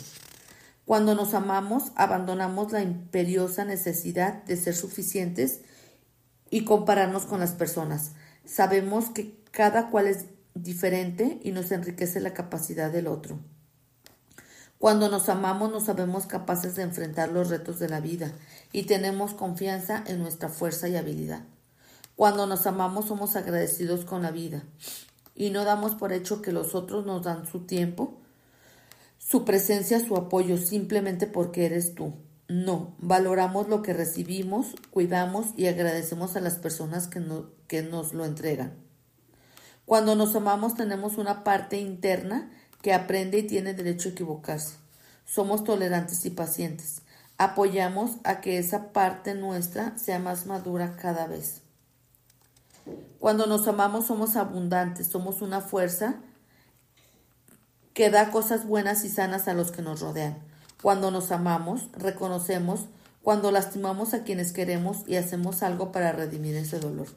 Cuando 0.85 1.13
nos 1.15 1.33
amamos, 1.33 1.91
abandonamos 1.95 2.71
la 2.71 2.81
imperiosa 2.81 3.65
necesidad 3.65 4.43
de 4.45 4.55
ser 4.55 4.75
suficientes 4.75 5.61
y 6.49 6.63
compararnos 6.63 7.25
con 7.25 7.41
las 7.41 7.51
personas. 7.51 8.11
Sabemos 8.45 9.09
que 9.09 9.35
cada 9.51 9.89
cual 9.89 10.07
es 10.07 10.25
diferente 10.55 11.39
y 11.43 11.51
nos 11.51 11.71
enriquece 11.71 12.19
la 12.19 12.33
capacidad 12.33 12.91
del 12.91 13.07
otro. 13.07 13.39
Cuando 14.77 15.09
nos 15.09 15.29
amamos 15.29 15.71
nos 15.71 15.85
sabemos 15.85 16.25
capaces 16.25 16.75
de 16.75 16.83
enfrentar 16.83 17.31
los 17.31 17.49
retos 17.49 17.79
de 17.79 17.89
la 17.89 17.99
vida 17.99 18.31
y 18.71 18.83
tenemos 18.83 19.33
confianza 19.33 20.03
en 20.07 20.19
nuestra 20.19 20.49
fuerza 20.49 20.87
y 20.89 20.95
habilidad. 20.95 21.43
Cuando 22.15 22.47
nos 22.47 22.65
amamos 22.65 23.05
somos 23.05 23.35
agradecidos 23.35 24.05
con 24.05 24.23
la 24.23 24.31
vida 24.31 24.63
y 25.35 25.51
no 25.51 25.65
damos 25.65 25.95
por 25.95 26.13
hecho 26.13 26.41
que 26.41 26.51
los 26.51 26.75
otros 26.75 27.05
nos 27.05 27.23
dan 27.23 27.47
su 27.47 27.61
tiempo 27.61 28.21
su 29.31 29.45
presencia, 29.45 30.05
su 30.05 30.17
apoyo, 30.17 30.57
simplemente 30.57 31.25
porque 31.25 31.65
eres 31.65 31.95
tú. 31.95 32.15
No, 32.49 32.95
valoramos 32.97 33.69
lo 33.69 33.81
que 33.81 33.93
recibimos, 33.93 34.75
cuidamos 34.89 35.47
y 35.55 35.67
agradecemos 35.67 36.35
a 36.35 36.41
las 36.41 36.55
personas 36.55 37.07
que, 37.07 37.23
que 37.67 37.81
nos 37.81 38.13
lo 38.13 38.25
entregan. 38.25 38.73
Cuando 39.85 40.15
nos 40.15 40.35
amamos 40.35 40.75
tenemos 40.75 41.17
una 41.17 41.43
parte 41.43 41.79
interna 41.79 42.49
que 42.81 42.93
aprende 42.93 43.39
y 43.39 43.47
tiene 43.47 43.73
derecho 43.73 44.09
a 44.09 44.11
equivocarse. 44.13 44.75
Somos 45.25 45.63
tolerantes 45.63 46.25
y 46.25 46.29
pacientes. 46.29 47.01
Apoyamos 47.37 48.11
a 48.23 48.41
que 48.41 48.57
esa 48.57 48.91
parte 48.91 49.33
nuestra 49.33 49.97
sea 49.97 50.19
más 50.19 50.45
madura 50.45 50.95
cada 50.95 51.27
vez. 51.27 51.61
Cuando 53.19 53.45
nos 53.45 53.67
amamos 53.67 54.07
somos 54.07 54.35
abundantes, 54.35 55.07
somos 55.07 55.41
una 55.41 55.61
fuerza 55.61 56.15
que 57.93 58.09
da 58.09 58.31
cosas 58.31 58.65
buenas 58.65 59.03
y 59.03 59.09
sanas 59.09 59.47
a 59.47 59.53
los 59.53 59.71
que 59.71 59.81
nos 59.81 59.99
rodean. 59.99 60.37
Cuando 60.81 61.11
nos 61.11 61.31
amamos, 61.31 61.89
reconocemos 61.93 62.85
cuando 63.21 63.51
lastimamos 63.51 64.13
a 64.13 64.23
quienes 64.23 64.51
queremos 64.51 65.03
y 65.07 65.15
hacemos 65.15 65.61
algo 65.61 65.91
para 65.91 66.11
redimir 66.11 66.55
ese 66.55 66.79
dolor. 66.79 67.07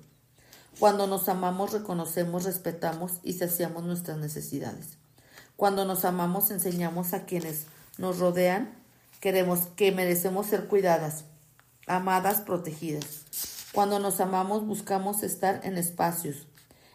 Cuando 0.79 1.07
nos 1.07 1.29
amamos, 1.29 1.73
reconocemos, 1.73 2.45
respetamos 2.45 3.21
y 3.23 3.35
saciamos 3.35 3.85
nuestras 3.85 4.19
necesidades. 4.19 4.99
Cuando 5.57 5.85
nos 5.85 6.05
amamos, 6.05 6.51
enseñamos 6.51 7.13
a 7.15 7.25
quienes 7.25 7.67
nos 7.97 8.19
rodean 8.19 8.75
queremos 9.21 9.61
que 9.77 9.93
merecemos 9.93 10.49
ser 10.49 10.67
cuidadas, 10.67 11.25
amadas, 11.87 12.41
protegidas. 12.41 13.25
Cuando 13.73 13.99
nos 13.99 14.21
amamos, 14.21 14.67
buscamos 14.67 15.23
estar 15.23 15.61
en 15.65 15.79
espacios 15.79 16.47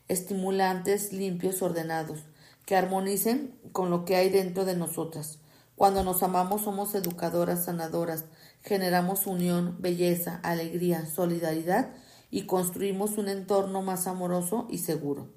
estimulantes, 0.09 1.13
limpios, 1.13 1.61
ordenados, 1.61 2.19
que 2.65 2.75
armonicen 2.75 3.55
con 3.71 3.89
lo 3.89 4.05
que 4.05 4.15
hay 4.15 4.29
dentro 4.29 4.65
de 4.65 4.75
nosotras. 4.75 5.39
Cuando 5.75 6.03
nos 6.03 6.21
amamos 6.23 6.63
somos 6.63 6.93
educadoras, 6.95 7.65
sanadoras, 7.65 8.25
generamos 8.61 9.25
unión, 9.25 9.77
belleza, 9.79 10.39
alegría, 10.43 11.05
solidaridad 11.05 11.89
y 12.31 12.43
construimos 12.43 13.17
un 13.17 13.29
entorno 13.29 13.81
más 13.81 14.07
amoroso 14.07 14.67
y 14.69 14.79
seguro. 14.79 15.29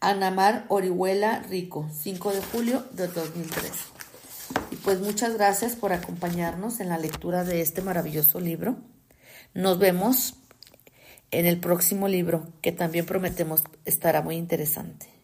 Anamar 0.00 0.64
Orihuela 0.68 1.40
Rico, 1.40 1.88
5 1.92 2.32
de 2.32 2.42
julio 2.42 2.84
de 2.92 3.08
2003. 3.08 3.70
Y 4.70 4.76
pues 4.76 5.00
muchas 5.00 5.34
gracias 5.34 5.76
por 5.76 5.92
acompañarnos 5.92 6.80
en 6.80 6.88
la 6.88 6.98
lectura 6.98 7.44
de 7.44 7.60
este 7.60 7.82
maravilloso 7.82 8.40
libro. 8.40 8.76
Nos 9.52 9.78
vemos 9.78 10.36
en 11.30 11.46
el 11.46 11.60
próximo 11.60 12.08
libro 12.08 12.48
que 12.62 12.72
también 12.72 13.06
prometemos 13.06 13.62
estará 13.84 14.22
muy 14.22 14.36
interesante. 14.36 15.19